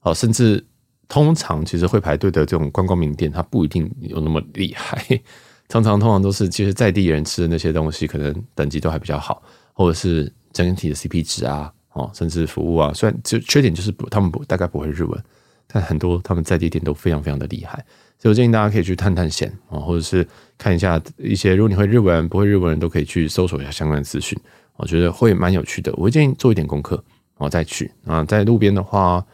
[0.00, 0.62] 哦，甚至
[1.06, 5.06] 通常其实会排队的这种观光名店，它不一定有那么厉害。
[5.70, 9.40] 常常通常都是其实在地人吃的那些东西，可能等级都还比较好，
[9.72, 12.92] 或者是整体的 CP 值啊，哦，甚至服务啊。
[12.92, 15.24] 虽然就缺点就是不，他们不大概不会日文，
[15.68, 17.76] 但很多他们在地店都非常非常的厉害。
[18.18, 20.26] 所以我建议大家可以去探探险啊，或者是
[20.58, 24.36] 看一下一些，如果你会日文，不会日文人都可以去搜索一下相关的资讯。
[24.76, 26.96] 我觉得会蛮有趣的，我建议做一点功课，
[27.36, 28.24] 然后再去啊。
[28.24, 29.24] 在路边的话，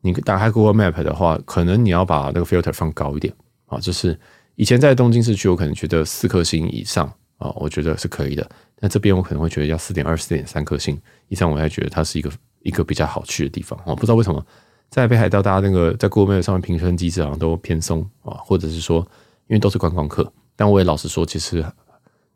[0.00, 3.32] 你打开 Google Map 的话，可能你要把那个 filter 放高一点
[3.66, 3.78] 啊。
[3.78, 4.18] 就是
[4.56, 8.44] 以前在东京市区，我可能觉得四颗星以上啊，我觉得是可以的。
[8.80, 12.30] 但这边我可能会觉得要四点二、四点三颗星以上，我才觉得它是一个
[12.62, 13.78] 一个比较好去的地方。
[13.84, 14.44] 我不知道为什么
[14.90, 18.98] 在北海道，大家那个在 Google Map 上面评分机制好像都偏松啊，或者是说
[19.46, 20.32] 因为都是观光客。
[20.56, 21.60] 但我也老实说，其实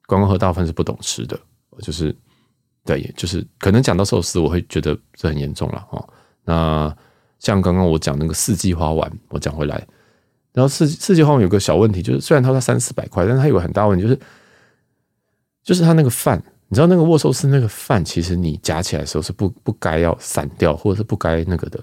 [0.07, 1.37] 观光客大部分是不懂吃的，
[1.81, 2.15] 就是。
[2.85, 6.09] 对，就是可能讲到寿司，我会觉得这很严重了哦。
[6.45, 6.95] 那
[7.39, 9.87] 像刚刚我讲那个四季花丸，我讲回来，
[10.53, 14.19] 然后四四季花丸有个小问题，就是虽然它才三四百块，但是它有个很大问题，就是
[15.63, 21.79] 就是它那个饭，你知道那个握寿司那个饭，其实你夹起来的时候是不不该要散掉，或者是不该那个的，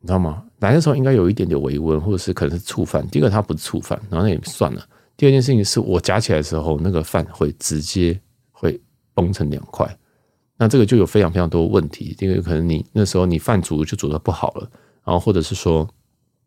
[0.00, 0.44] 你知道吗？
[0.60, 3.06] 来的时候应该有一点点微温，或者是可能是醋饭。
[3.08, 4.82] 第一个它不是醋饭，然后那也算了。
[5.16, 8.18] 第二件事情是我夹起来的时候，那个饭会直接
[8.50, 8.80] 会
[9.12, 9.86] 崩成两块。
[10.64, 14.70] 那这个就有非常非常多问题，因为可能你那时候你饭煮就煮得不好了，
[15.04, 15.86] 然后或者是说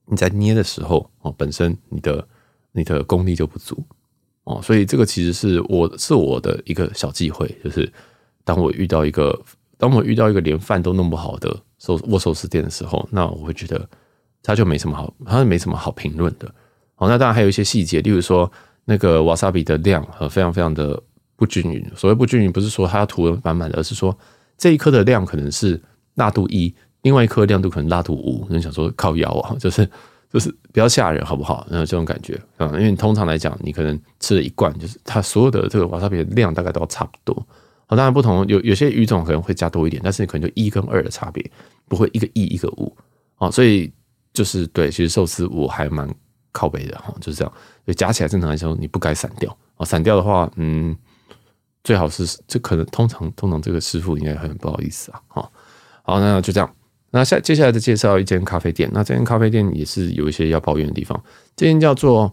[0.08, 2.28] 你在捏的时候哦，本身你的
[2.72, 3.78] 你的功力就不足
[4.46, 7.88] 哦，所以这个其实是我是我的一个小忌讳，就是
[8.44, 9.40] 当我遇到一个
[9.78, 13.88] 当我遇到一个连饭都弄不好的寿握寿司店的时候，那我会觉得
[14.42, 16.52] 它就没什么好，它没什么好评论的。
[16.96, 18.52] 好，那当然还有一些细节，例如说
[18.86, 21.00] 那个瓦萨比的量和非常非常的。
[21.38, 24.14] 不均匀，所谓不均匀，不是说它涂的满满的，而是说
[24.58, 25.82] 这一颗的量可能是
[26.16, 28.46] 辣度一，另外一颗亮度可能辣度五。
[28.50, 29.90] 你想说靠腰啊，就是
[30.34, 31.66] 就是比较吓人，好不好？
[31.70, 37.36] 那这种感觉啊，因为通常来讲，你可能吃了一罐，就是它所有的这个瓦萨比的量大概都差不多。
[37.86, 41.50] 好，当然不同，有有些鱼种可能会加多一点，但是你可能就一跟二的差别，
[41.88, 42.94] 不会一个一一个五。
[43.38, 43.90] 哦，所以
[44.34, 46.10] 就是对，其实寿司我还蛮
[46.52, 47.54] 靠北的哈，就是这样。
[47.86, 50.94] 所以夹起来正常来说，你不该散掉啊，散掉的话，嗯，
[51.88, 55.22] 最好是这可能通常通常这个师傅应该很不好意思啊。
[55.30, 55.50] 好，
[56.04, 56.70] 好，那就这样。
[57.12, 58.90] 那下接下来再介绍一间咖啡店。
[58.92, 61.18] 那这间咖啡店也是有一些要抱怨的地方。
[61.56, 62.30] 这间叫做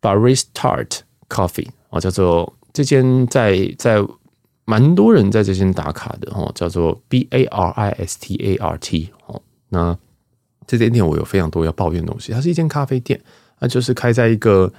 [0.00, 4.00] Baristart Coffee 啊，叫做这间在在
[4.64, 9.42] 蛮多人在这间打卡的哦，叫做 B A R I S T A R T 哦。
[9.70, 9.98] 那
[10.68, 12.30] 这间店我有非常多要抱怨的东西。
[12.30, 13.20] 它是一间咖啡店，
[13.58, 14.72] 那就是开在一个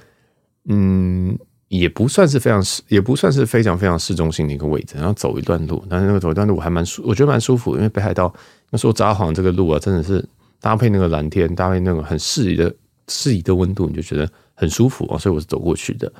[0.70, 1.38] 嗯。
[1.78, 8.32] 也不算是非常市，也不算是非常非常市中心的一个位置，然后走一段路，但是那个走一段路我还蛮舒，我觉得蛮舒服，因为北海道
[8.70, 10.24] 那时候札幌这个路啊，真的是
[10.60, 12.72] 搭配那个蓝天，搭配那个很适宜的
[13.08, 16.12] 适宜的温度，你就觉得很舒服啊，所以我是走过去的。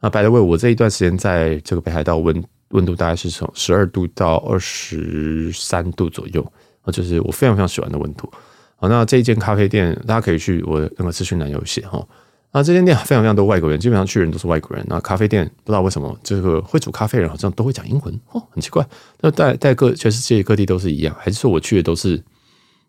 [0.00, 6.42] 那 by the way，我这一段时间在这个北海道温温度大概是从十二度到二十三度左右
[6.82, 8.28] 啊，就是我非常非常喜欢的温度。
[8.74, 12.04] 好，那这一间咖啡店大家可以去我那个资讯栏有写哈。
[12.52, 14.82] 啊这间店非常非常多外国人，基本上去人都是外国人。
[14.88, 18.86] 那咖啡店不知道为什么，这个会煮咖啡人好像都会讲英文哦，很奇怪。
[19.20, 22.16] 那在在各全世界各地都是一样，还是说我去的都是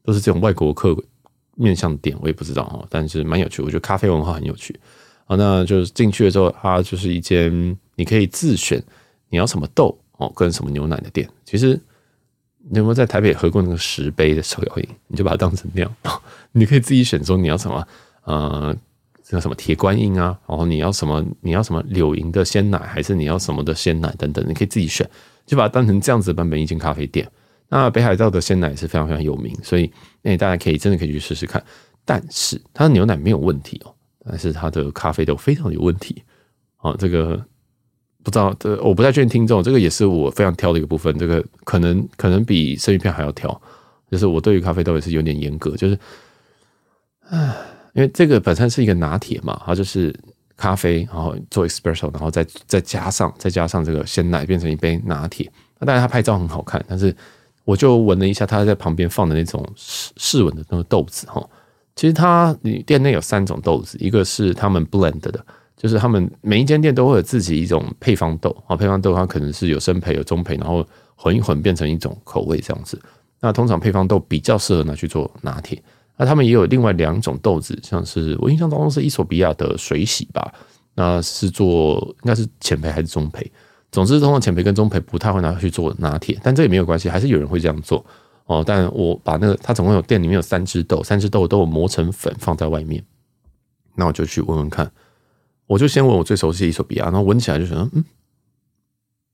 [0.06, 0.96] 都是这种外国客
[1.56, 2.16] 面向的店？
[2.22, 3.62] 我也不知道哦，但是蛮有趣。
[3.62, 4.74] 我觉得咖啡文化很有趣。
[5.26, 8.82] 好，那就是进去的时候，它就是一间你可以自选
[9.30, 11.28] 你要什么豆哦，跟什么牛奶的店。
[11.44, 11.78] 其实
[12.70, 14.88] 你有没有在台北喝过那个十杯的手摇饮？
[15.08, 15.92] 你就把它当成那样，
[16.54, 17.86] 你可以自己选说你要什么，
[18.24, 18.74] 呃。
[19.30, 20.40] 叫什么铁观音啊？
[20.48, 21.22] 然后你要什么？
[21.42, 24.44] 你要什么柳营的鲜奶，还是你要什么的鲜奶等等？
[24.48, 25.10] 你可以自己选，
[25.46, 27.30] 就把它当成这样子的版本一间咖啡店。
[27.68, 31.62] 那北海道的鲜奶是非常非常有名，所以那大家可以真的可以去试试看。
[32.06, 33.94] 但是它的牛奶没有问题哦，
[34.26, 36.24] 但是它的咖啡豆非常有问题。
[36.80, 37.36] 哦，这个
[38.24, 41.18] 不知道，这我不太确定听众，这个也是我非常挑的一个部分。
[41.20, 43.62] 这个可能可能比生鱼片还要挑，
[44.10, 46.00] 就是我对于咖啡豆也是有点严格，就是
[47.30, 47.54] 唉。
[47.98, 50.16] 因为这个本身是一个拿铁嘛，它就是
[50.56, 55.52] 咖啡，然后做 espresso，然后再再加上再加上这个鲜奶，变成一杯拿铁。
[55.80, 57.14] 那当然它拍照很好看，但是
[57.66, 61.44] 我就闻了一下，它在旁边放的那种试试闻的那个豆子哈。
[61.96, 65.44] 其实它你店内有三种豆子，一个是他们 blend 的，
[65.76, 70.86] 就是他们每一间店都会有自己一种配方豆啊，配方豆它可能是有生培有中培，然后
[71.16, 73.02] 混一混变成一种口味这样子。
[73.40, 75.82] 那通常配方豆比较适合拿去做拿铁。
[76.18, 80.52] 那他们也有另外两种豆子，像是我印象当中是伊索比亚的水洗吧，
[80.96, 83.46] 那是做应该是浅焙还是中焙？
[83.92, 88.06] 总之，通常浅焙跟中焙不太会拿去做拿铁，但这也没有关系，还是有人会这样做
[88.46, 88.64] 哦。
[88.66, 93.04] 但我把那个，它总共有店里面有三支豆，三支豆都有磨成粉放在外面，
[93.96, 94.92] 那我就去闻闻看。
[95.68, 98.04] 我就先闻我最熟悉的伊索比亚，然后闻起来就觉得，嗯，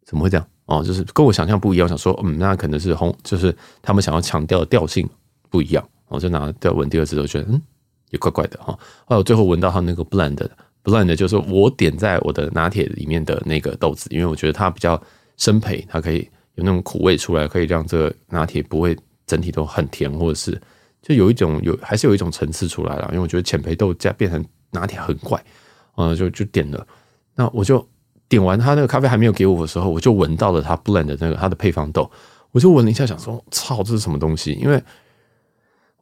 [0.05, 0.47] 怎么会这样？
[0.65, 5.09] 哦，就是跟我想象不一样，我想说，嗯，那可能是红，就是他们想要强调的调性
[5.49, 5.87] 不一样。
[6.13, 7.61] 我就拿掉闻第二次，都觉得嗯，
[8.11, 8.67] 也怪怪的哈。
[9.05, 10.39] 后来我最后闻到它那个 blend
[10.83, 15.01] blend，就是我点在我的拿铁里面的那个豆子，因为我觉得它比较
[15.37, 16.19] 生培，它可以
[16.55, 18.95] 有那种苦味出来，可以让这个拿铁不会
[19.25, 20.61] 整体都很甜，或者是
[21.01, 23.07] 就有一种有还是有一种层次出来了。
[23.11, 25.43] 因为我觉得浅培豆加变成拿铁很怪，
[25.95, 26.85] 嗯，就就点了。
[27.35, 27.83] 那我就
[28.27, 32.11] 点完它那个咖啡还没有给我的时候，我就闻到了它 blend 的那个它的配方豆，
[32.51, 34.51] 我就闻了一下，想说操，这是什么东西？
[34.53, 34.83] 因为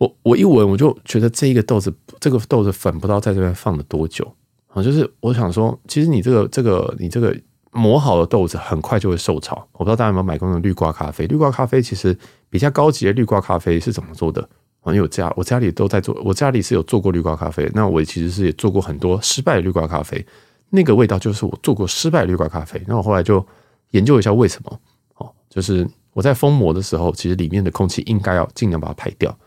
[0.02, 4.28] 我我一闻我就觉得这一个豆子，这个豆子粉不知道在这边放了多久
[4.70, 4.82] 啊！
[4.82, 7.38] 就是我想说，其实你这个这个你这个
[7.72, 9.56] 磨好的豆子很快就会受潮。
[9.74, 11.28] 我不知道大家有没有买过那种绿瓜咖啡？
[11.28, 12.18] 绿瓜咖啡其实
[12.49, 14.41] 比较高级的绿瓜咖啡是怎么做的
[14.82, 14.91] 啊？
[14.91, 17.70] 因为我家我家里都在做，我家里是有做过绿瓜咖啡。
[17.76, 20.26] 那我其实是也做过很多失败的绿瓜咖啡，
[20.72, 22.82] 那个味道就是我做过失败的绿瓜咖啡。
[22.88, 23.45] 那我后来就
[23.91, 24.80] 研究一下为什么
[25.18, 29.38] 哦，就是我在封膜的时候，其实里面的空气应该要尽量把它排掉。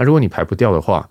[0.00, 1.06] 那如果你排不掉的话，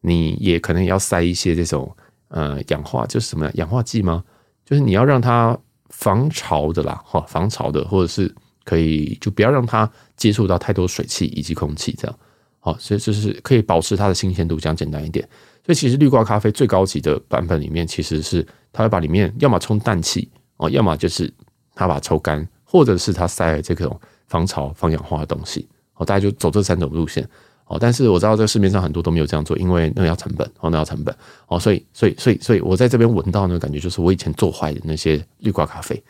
[0.00, 1.94] 你也可能要塞一些这种
[2.28, 4.24] 呃氧化，就是什么氧化剂吗？
[4.64, 5.54] 就是你要让它
[5.90, 12.18] 防潮的啦，哈，防潮的，或者是可以就不要让它接触到太多水汽以及空气，这样
[12.58, 15.28] 好，所以就是可以保持它的新鲜度，这样简单一点。
[15.66, 20.26] 所以其实绿瓜咖啡最高级的版本里面，其实是它会把里面要么充氮气
[20.56, 21.30] 哦，要么就是
[21.74, 25.68] 它把它抽干，或者是它塞了这种防潮、防氧化的东西。
[25.92, 27.28] 好，大家就走这三种路线。
[27.72, 31.14] 哦，但是我知道这个市面上很多都没有这样做，因为那个要成本，哦，那要成本，
[31.48, 36.00] 哦，所以，所以，所以，所以我在这边闻到那个感觉，就是我以前做坏的那些绿瓜咖啡。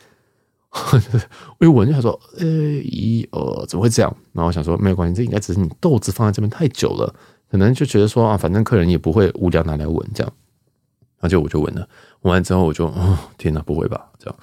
[1.59, 4.13] 我一闻就想说，呃，咦，呃，怎么会这样？
[4.33, 7.13] 然后我想说，没有关系，这应该只是你豆子放在这边太久了，
[7.49, 10.33] 可能就觉得说啊，反正客人也不会无聊拿来闻这样，
[11.21, 11.87] 那就我就闻了，
[12.21, 14.09] 闻完之后我就，哦，天哪，不会吧？
[14.17, 14.35] 这样，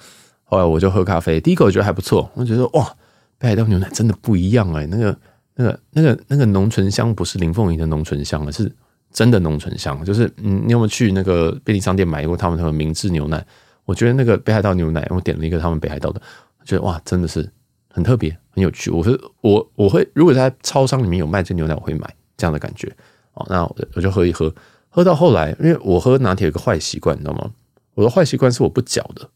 [0.45, 2.95] 后来我就喝咖啡，第一口我觉得还不错，我觉得哇，
[3.37, 5.17] 北海道牛奶真的不一样哎，那个
[5.61, 8.71] 那个那个那个浓醇香不是林凤仪的浓醇香，而是
[9.11, 13.45] 真的浓醇香，就是嗯，你有没有去那个便利商店买过他们那个明治牛奶？
[13.85, 16.21] 我觉得那个北海道牛奶，我点了一个他们北海道的，
[16.65, 17.49] 觉得哇，真的是
[17.89, 18.89] 很特别，很有趣。
[18.89, 22.13] 我是我我会如果在超商里面有卖这牛奶，我会买。
[22.37, 22.91] 这样的感觉
[23.33, 24.51] 哦，那我就喝一喝，
[24.89, 27.51] 喝到后来，因为我喝拿铁有个坏习惯，你知道吗？
[27.93, 29.29] 我的坏习惯是我不搅的，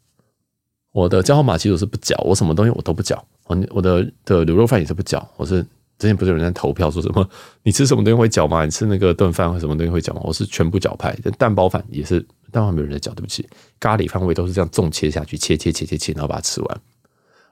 [0.91, 3.23] 我的焦糖玛奇朵是不搅，我什么东西我都不搅。
[3.45, 5.23] 我我的的卤肉饭也是不搅。
[5.37, 5.63] 我是
[5.97, 7.27] 之前不是有人在投票说什么，
[7.63, 8.65] 你吃什么东西会搅吗？
[8.65, 10.21] 你吃那个炖饭或什么东西会搅吗？
[10.23, 11.15] 我是全部搅派。
[11.37, 12.19] 蛋包饭也是，
[12.51, 13.47] 蛋包没有人在搅，对不起。
[13.79, 16.81] 咖喱饭我也都是这样重切下去，切切切切切，然后把它吃完。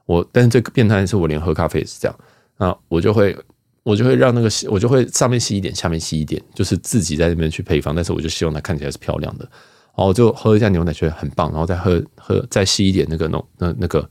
[0.06, 2.20] 我但是最变态的是，我连喝咖啡也是这样，
[2.58, 3.38] 那我就会。
[3.86, 7.94] 我就会让那个，我就会上面吸一点，下面吸一点，就是自己在那边去配方。
[7.94, 9.44] 但是我就希望它看起来是漂亮的。
[9.44, 14.10] 然后我就喝一下牛奶，觉得很棒，然后再喝喝再吸一点那个浓那那个，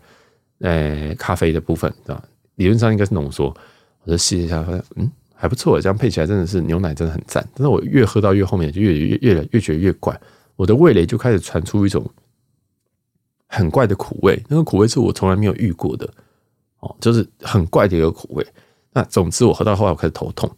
[0.59, 2.23] 呃，咖啡的部分，对吧？
[2.57, 3.57] 理论上应该是浓缩，
[4.05, 7.47] 我就试一下，发现嗯还不错，这样配起来真的是牛奶真的很赞。
[7.55, 10.19] 但是我越喝到越后面，就越越越越觉得越怪，
[10.57, 12.09] 我的味蕾就开始传出一种
[13.49, 16.09] 很怪的苦味，那个苦味是我从来没有遇过的
[16.81, 18.47] 哦，就是很怪的一个苦味。
[18.93, 20.51] 那总之，我喝到后来我开始头痛，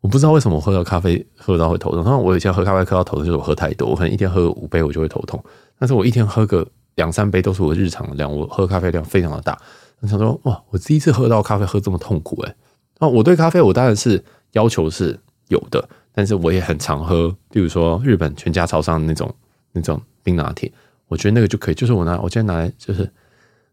[0.00, 2.02] 我不知道为什么我喝到咖啡喝到会头痛。
[2.02, 5.42] 然后我以前喝咖啡喝到头痛，就是我喝太多，我可能一天喝五杯我就会头痛。
[5.78, 6.66] 但是我一天喝个
[6.96, 9.58] 两三杯都是我日常的量，我喝咖啡量非常的大。
[10.00, 12.54] 我想说，哇，我第一次喝到咖啡喝这么痛苦诶。
[13.00, 14.22] 那我对咖啡我当然是
[14.52, 19.34] 要求是有的，但是我也很常喝，比如说日本全家超商那种
[19.72, 20.70] 那种冰拿铁，
[21.08, 23.10] 我觉得那个就可以，就是我拿我今天拿来就是。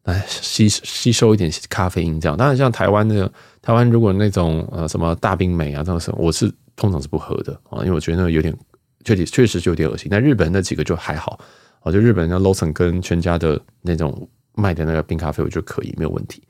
[0.03, 2.37] 来吸吸收一点咖啡因，这样。
[2.37, 3.29] 当然，像台湾那个
[3.61, 8.57] 台湾，如果那种呃什么大冰美啊这种，我是通常是不喝的啊，因为我觉得那个有点
[9.03, 10.07] 确实确实就有点恶心。
[10.09, 11.37] 但日本那几个就还好，
[11.81, 16.41] 啊，就日本像 Lawson 跟全家的那种卖的那个冰咖啡，我觉得可以没有问题。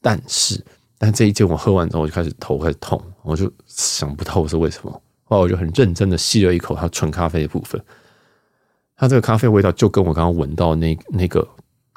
[0.00, 0.58] 但是，
[0.98, 5.02] 但这一件我喝完之后，我就开始头开始痛，我就想不透是为什么。
[5.24, 7.80] 后来我就很认真的吸了一口它纯咖啡的部分，
[8.96, 11.46] 它这个咖啡味道就跟我刚刚闻到那那个。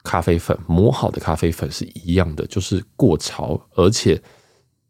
[0.02, 4.20] 咖啡粉磨好的咖啡粉是一样的，就是过潮，而且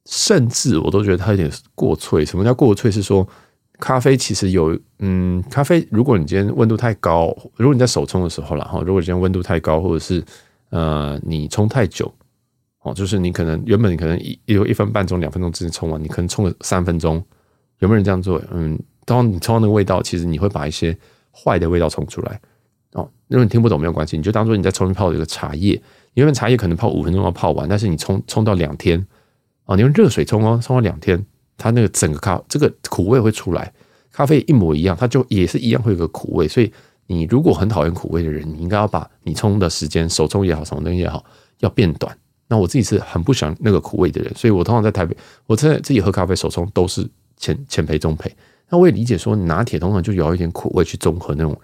[0.06, 2.24] 甚至我都觉得它有点过脆。
[2.24, 2.92] 什么叫过脆？
[2.92, 3.28] 是说
[3.80, 10.24] 咖啡其实有，嗯，咖啡如果你今天温度太高，如果你在手冲的时候啦，哈，如果今天温度太高，或者是
[10.70, 12.14] 呃你冲太久，
[12.94, 17.24] 就是你可能原本你可能一有一分半钟、两分钟之前冲完，你可能冲了三分钟，
[17.80, 18.42] 有没有人这样做？
[18.52, 20.98] 嗯，当你冲到那个味道，其实你会把一些
[21.32, 22.40] 坏的味道冲出来。
[22.94, 25.82] 哦，如果你听不懂没有关系，你就当做你在重新泡一个茶叶。
[26.16, 29.06] 因为茶叶可能泡五分钟要泡完，但是你冲冲到两天，
[29.66, 31.24] 哦，你用热水冲哦，冲到两天，
[31.56, 33.72] 它那个整个咖这个苦味会出来。
[34.12, 36.48] 咖啡一模一样，它就也是一样会有个苦味。
[36.48, 36.74] 所以
[37.06, 41.24] 你如果很讨厌苦味的人，你应该要把你冲的时间，手冲也好，什么东西也好，
[41.60, 42.18] 要变短。
[42.50, 45.16] 那我自己是很不喜欢那个苦味的人，所以我通常在台北，
[45.48, 48.30] 我在自己喝咖啡手冲都是浅浅焙中焙。
[48.68, 51.58] 那我也理解说，拿铁通常就有一点苦味去中和那种。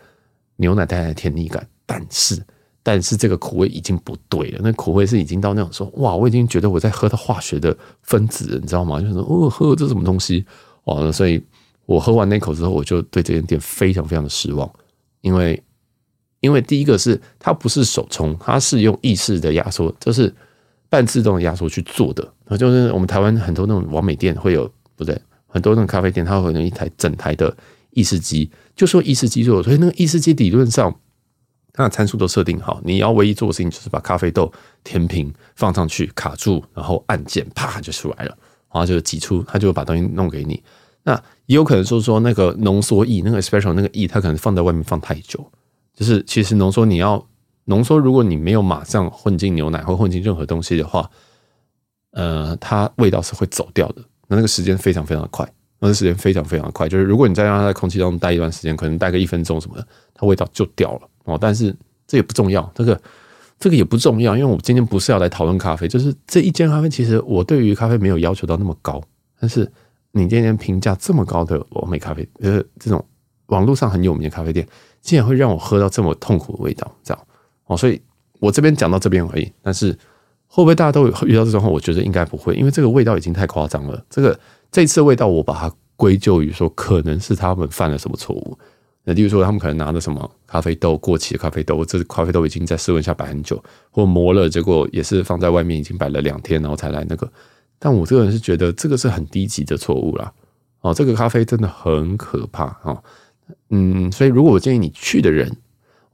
[0.57, 2.41] 牛奶带来的甜腻感，但是
[2.81, 4.61] 但是这个苦味已经不对了。
[4.63, 9.01] 那苦味是已经到那种说，哇，我已经觉得我在喝到化学的分子，你知道吗？
[9.01, 10.45] 就是说，哦，喝这什么东西？
[10.85, 11.43] 哦，所以
[11.85, 14.71] 我喝完那口之后，我就对这间店非常非常的失望，
[15.19, 15.61] 因为
[16.39, 20.33] 因为第一个是它不是手冲，它是用意式的压缩，就是
[20.95, 22.33] 半自动压缩去做的。
[22.45, 27.55] 那就是我们台湾很多那种完美店会有，不对，很多那种咖啡店，它会有一台整台的。
[27.91, 30.93] 意式机就说意式机做，所以那个意式机理论上
[31.71, 34.51] 它的参数都设定好，你要唯一做的事情就是把咖啡豆
[34.83, 38.37] 填平放上去卡住，然后按键啪就出来了，
[38.73, 40.61] 然后就挤出，它就会把东西弄给你。
[41.03, 41.13] 那
[41.45, 45.49] 也有可能说说那个浓缩液，那个 special 那个液，它可能放在外面放太久，
[45.95, 47.25] 就是其实浓缩你要
[47.65, 51.09] 浓缩，如果你没有马上混进牛奶或混进任何东西的话，
[52.11, 55.47] 呃，它味道是会走掉的，那那个时间非常非常的快。
[55.77, 61.37] 那个时间非常非常的快，就是如果你再让它在空气中待一段时间，可能待个一分钟什么的，它味道就掉了哦。
[61.39, 61.75] 但是
[62.07, 62.99] 这也不重要，这个
[63.59, 69.03] 这个也不重要，因为我今天不是要来讨论咖啡，就是这一间咖啡，其实我对于咖啡没有要求到那么高，
[69.39, 69.69] 但是
[70.11, 73.05] 你今天评价这么高的网美咖啡，呃，这种
[73.47, 74.65] 网络上很有名的咖啡店，
[75.01, 77.27] 竟然会让我喝到这么痛苦的味道，这样
[77.65, 77.77] 哦。
[77.77, 78.01] 所以
[78.39, 79.91] 我这边讲到这边而已，但是
[80.47, 81.67] 会不会大家都有遇到这种话？
[81.67, 84.39] 我觉得应该不会，因为这个味道已经太夸张了，这个。
[84.71, 88.57] 这次味道，我把它归咎于说，可能是他们犯了什么错误。
[89.05, 97.31] 那例如说，他们可能拿的什么咖啡豆过期的咖啡豆，这咖啡豆已经在室温下摆很久，或磨了，结果也是放在外面已经摆了两天，然后才来那个。
[97.79, 100.33] 但我这个人是觉得这个是很低级的错误啦。
[100.81, 103.01] 哦，这个咖啡真的很可怕哦。
[103.69, 105.49] 嗯，所以如果我建议你去的人，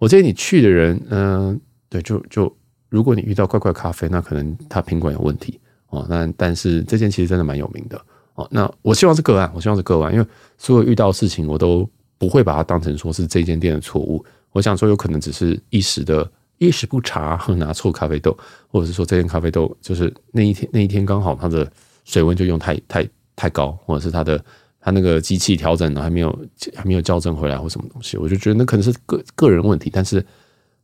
[0.01, 2.51] 我建议你去的人，嗯、对，就就
[2.89, 6.03] 如果你遇到怪怪咖啡，那可能他品管有问题哦。
[6.09, 8.01] 那但是这间其实真的蛮有名的
[8.33, 8.47] 哦。
[8.49, 10.25] 那我希望是个案，我希望是个案，因为
[10.57, 11.87] 所有遇到事情我都
[12.17, 14.25] 不会把它当成说是这间店的错误。
[14.53, 16.27] 我想说，有可能只是一时的
[16.57, 18.35] 一时不察， 拿错咖啡豆，
[18.69, 21.71] 或者是说这间咖啡豆就是那一天那一天刚好它的
[22.05, 24.43] 水温就用太太太高，或者是它的。
[24.83, 29.91] 他那个机器调整的还没有还没有校正回来或什么东西，我就觉得那可能是个个人问题。
[29.93, 30.25] 但是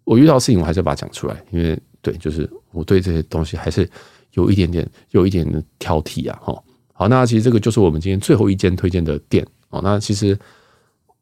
[0.03, 3.89] 我遇到事情，我还是要把它讲出来，因为对，就是我对这些东西还是
[4.33, 6.39] 有一点点有一点的挑剔啊。
[6.41, 9.81] 哈，好，那其实这个就是我们今天最后一间推荐的店哦。
[9.83, 10.37] 那其实，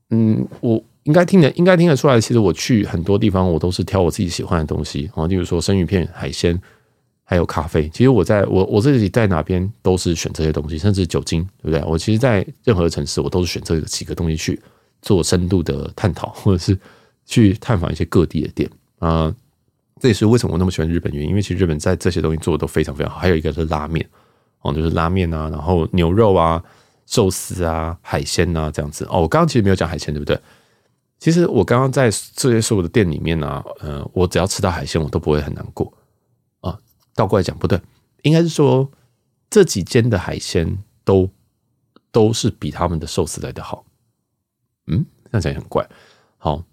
[0.09, 6.61] 嗯，我应该听得应该听得出来，其实我去很多地方，我都是挑我自己喜欢的东西哦，例如说生鱼片、海鲜。
[7.28, 11.84] 还有咖啡，其实我在我我自己在哪边都是选这些东西，甚至酒精，对不对？
[11.84, 14.61] 我其实，在任何城市，我都是选这几个东西去
[15.01, 16.78] 做深度的探讨，或者是
[17.26, 18.69] 去探访一些各地的店
[18.99, 19.34] 啊。
[19.99, 23.17] 这也是为什么我那么喜欢日本原因，因为其实日本在这些东西做的都非常非常好。
[23.19, 24.07] 还有一个是拉面
[24.61, 26.61] 哦，就是拉面啊，然后牛肉啊、
[27.07, 29.21] 寿司啊、海鲜啊这样子哦。
[29.21, 30.39] 我刚刚其实没有讲海鲜，对不对？
[31.17, 35.91] 其实我刚刚在这些所有的店里面呢、啊，呃，我只要吃到海鲜，我都不会很难过。
[37.16, 37.82] 倒过来讲不对，
[38.24, 38.91] 应该是说
[39.49, 41.30] 这几间的海鲜都
[42.11, 43.86] 都是比他们的寿司来的好。
[44.88, 45.88] 嗯，这样讲也很怪。
[46.38, 46.63] 好，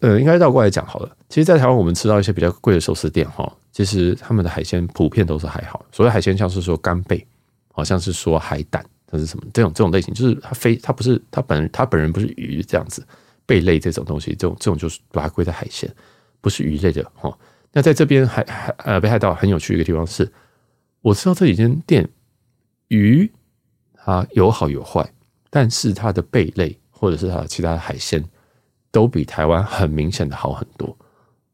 [0.00, 1.16] 呃，应该倒过来讲好了。
[1.28, 5.84] 其实，在台湾我们吃到一些比较贵的寿司店，哈，其实他们的海鲜普遍都是还好。
[5.90, 7.26] 所谓海鲜，像是说干贝，
[7.72, 9.44] 好像是说海胆，这是什么？
[9.52, 13.04] 这种这种类型，就是它非它不是它本它本人不是鱼这样子，
[13.46, 15.92] 贝类这种东西，这种这种就是把它归在海鲜，
[16.40, 17.36] 不是鱼类的哈。
[17.72, 20.30] 那在这边还还呃北海道很有趣一个地方是，
[21.02, 22.08] 我知道这几间店
[22.88, 23.30] 鱼
[23.94, 25.08] 它有好有坏，
[25.50, 28.24] 但是它的贝类或者是它的其他的海鲜
[28.90, 30.96] 都比台湾很明显的好很多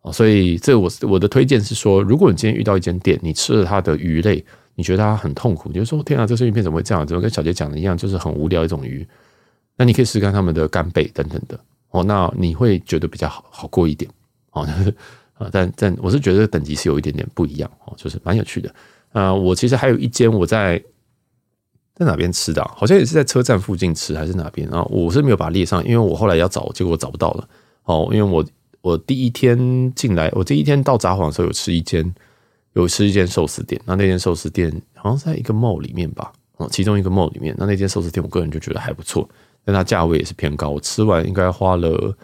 [0.01, 4.43] 啊，所以这我我的推荐是说，如果你今天遇到一间店，你吃了它的鱼类，
[4.75, 7.07] 你觉得它很痛苦，你就说天啊，这生鱼片怎么会这样？
[7.07, 9.07] 怎么跟小杰讲的一样，就是很无聊一种鱼？
[9.77, 11.61] 那你可以试试看他们的干贝等等的
[11.91, 14.11] 哦，那你会觉得比较好好过一点
[14.53, 14.67] 哦。
[15.39, 18.75] 啊，但但我是觉得等级是有一点点不一样哦，就是蛮有趣的。
[19.13, 20.83] 啊，我其实还有一间我在
[21.95, 24.83] 在哪边吃的，好像也是在车站附近吃还是哪边啊？
[24.85, 27.49] 我是没有把它列上，因为我后来要找，结果我找不到了。
[27.85, 28.45] 哦，因为我
[28.81, 32.15] 我第一天进来，我第一天到札幌的时候有吃一间
[32.73, 39.29] 有吃一间寿司店，那那间寿司店好像在一个 mall 里面吧，哦，其中一个 mall 里面，那那间寿司店我个人就觉得还不错，
[39.65, 42.17] 但它价位也是偏高，我吃完应该花了。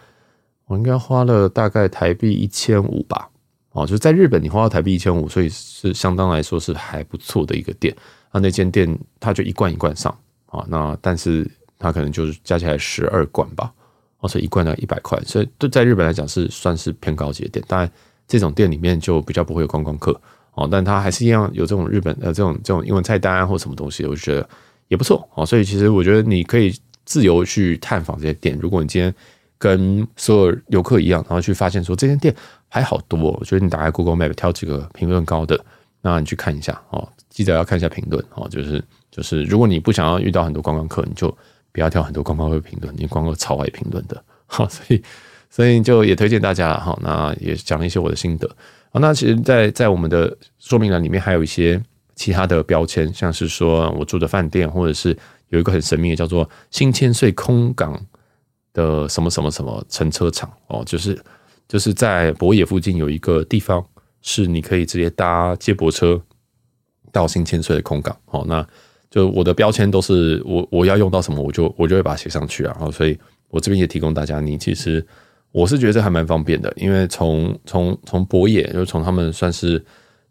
[0.73, 3.29] 我应该花了大概台币一千五吧，
[3.73, 7.95] 哦，就是在日本你花了台币一千五，所以是相当来说是还不错的一个店。
[8.31, 10.11] 那那间店它就一罐一罐上
[10.47, 11.47] 啊，那但是
[11.77, 13.71] 它可能就是加起来十二罐吧，
[14.19, 17.63] 哦，所以一罐呢一百块，所以对在日本来讲是算是偏高级的店。
[17.67, 17.87] 当然
[18.27, 20.19] 这种店里面就比较不会有观光客
[20.55, 24.49] 哦，但它还是一样有这种日本呃这种这种英文菜单或什么东西，我就觉得
[24.87, 25.45] 也不错哦。
[25.45, 29.13] 所以其实我觉得你可以自由去探访这些店，如果你今天。
[29.63, 32.35] 跟所有游客一样，然后去发现说这间店
[32.67, 33.17] 还好多。
[33.17, 35.57] 我觉得你打开 Google Map 挑几个评论高的，
[36.01, 37.07] 那你去看一下哦。
[37.29, 38.45] 记得要看一下评论哦。
[38.49, 41.33] 就是就是，如果你不想要遇到很多观光客，你就
[41.71, 44.21] 不要挑很多观光客评论，你光个超爱评论的。
[44.47, 45.01] 好， 所以
[45.49, 46.99] 所以就也推荐大家了哈。
[47.01, 48.45] 那也讲了一些我的心得。
[48.91, 51.81] 好，那其实，在在我们的说明栏里面还有一些
[52.15, 58.05] 其他的标签，像是说我住的饭店，或者是有一个很神秘的叫做新千岁空港。
[58.73, 61.17] 的什么什么什么乘车场哦，就是
[61.67, 63.85] 就是在博野附近有一个地方，
[64.21, 66.19] 是你可以直接搭接驳车
[67.11, 68.43] 到新千岁的空港哦。
[68.47, 68.67] 那
[69.09, 72.73] 就我的标签都是我我要用到什么，我就我就会把它写上去啊。
[72.77, 73.17] 然后所以
[73.49, 75.05] 我这边也提供大家，你其实
[75.51, 79.83] 我是觉得这还蛮方便的，因为从从从博野，就是从他们算是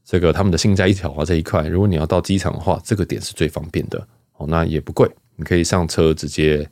[0.05, 4.05] 这个他们的心斋一条啊这一块，如果你要到机场的话，这个点是最方便的
[4.37, 4.47] 哦。
[4.49, 6.69] 那也不贵，你可以上车直接。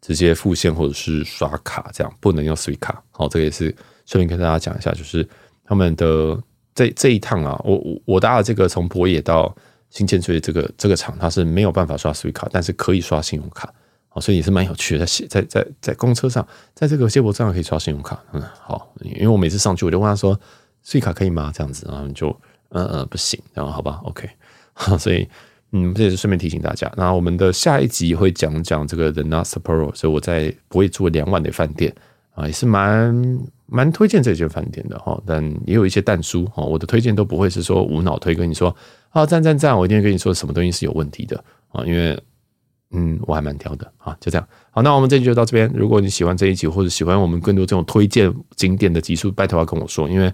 [0.00, 3.02] 直接付现或者是刷卡，这样不能用 Suica 卡。
[3.10, 3.74] 好，这个也是
[4.06, 5.28] 顺便跟大家讲一下，就是
[5.64, 6.42] 他们的
[6.74, 9.54] 这这一趟啊，我我我搭的这个从博野到
[9.90, 13.72] 新千岁这个这个场，它是没有办法刷 Suica 卡，但是可以刷信用卡。
[14.08, 18.18] 好，所以也是蛮有趣的，在在在在公车上，在这个接驳站可以刷信用卡。
[18.32, 20.38] 嗯，好，因为我每次上去我就问他说
[20.84, 21.52] Suica 卡可以吗？
[21.54, 22.28] 这样子，然后就
[22.70, 24.28] 嗯嗯不行，然后好吧，OK，
[24.72, 25.28] 好，所以。
[25.72, 26.90] 嗯，这也是顺便提醒大家。
[26.96, 31.94] 那我们的下一集会讲讲这个 The Knot Sapporo，所以我在不会住两晚的饭店
[32.34, 35.20] 啊，也是蛮蛮推荐这间饭店的哈。
[35.24, 38.74] 但也有一些但书哈，我的推荐都不会是说无脑推，跟你说
[39.10, 41.36] 啊赞赞赞，我一定会跟你说什么东西是有问题的
[41.70, 42.20] 啊，因为
[42.90, 44.48] 嗯，我还蛮挑的啊，就这样。
[44.72, 45.70] 好，那我们这集就到这边。
[45.72, 50.32] 如果你喜欢这一集，或者喜欢我们更多这种推荐景点的集数，拜托要跟我说，因为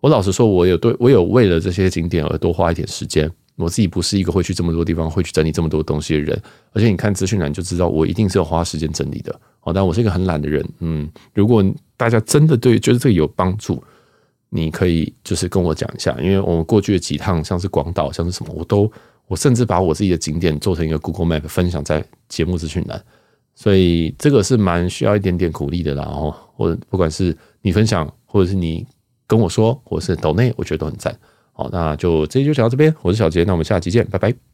[0.00, 3.30] 我老实说，我有对我有为了这些景点而多花一点时间。
[3.56, 6.40] 我自己不是一个会去这么多地方、会去整理这么多东西的人，
[6.72, 9.34] 而且你看资讯栏就知道，我一定是要花时间整理的。
[9.62, 10.64] 哦，但我是一个很懒的人。
[10.80, 11.64] 嗯，如果
[11.96, 13.82] 大家真的对觉得这个有帮助，
[14.50, 18.90] 你可以就是跟我讲一下，因为我们过去的几趟，像是广岛，像是什么，我都
[19.26, 23.02] 我甚至把我自己的景点做成一个 Google Map 分享在节目资讯栏，
[23.54, 26.04] 所以这个是蛮需要一点点鼓励的啦。
[26.04, 28.86] 然后或不管是你分享，或者是你
[29.26, 31.18] 跟我说，或者是抖内，我觉得都很赞。
[31.56, 32.94] 好，那就这期就讲到这边。
[33.00, 34.46] 我是小杰，那我们下期见，拜拜。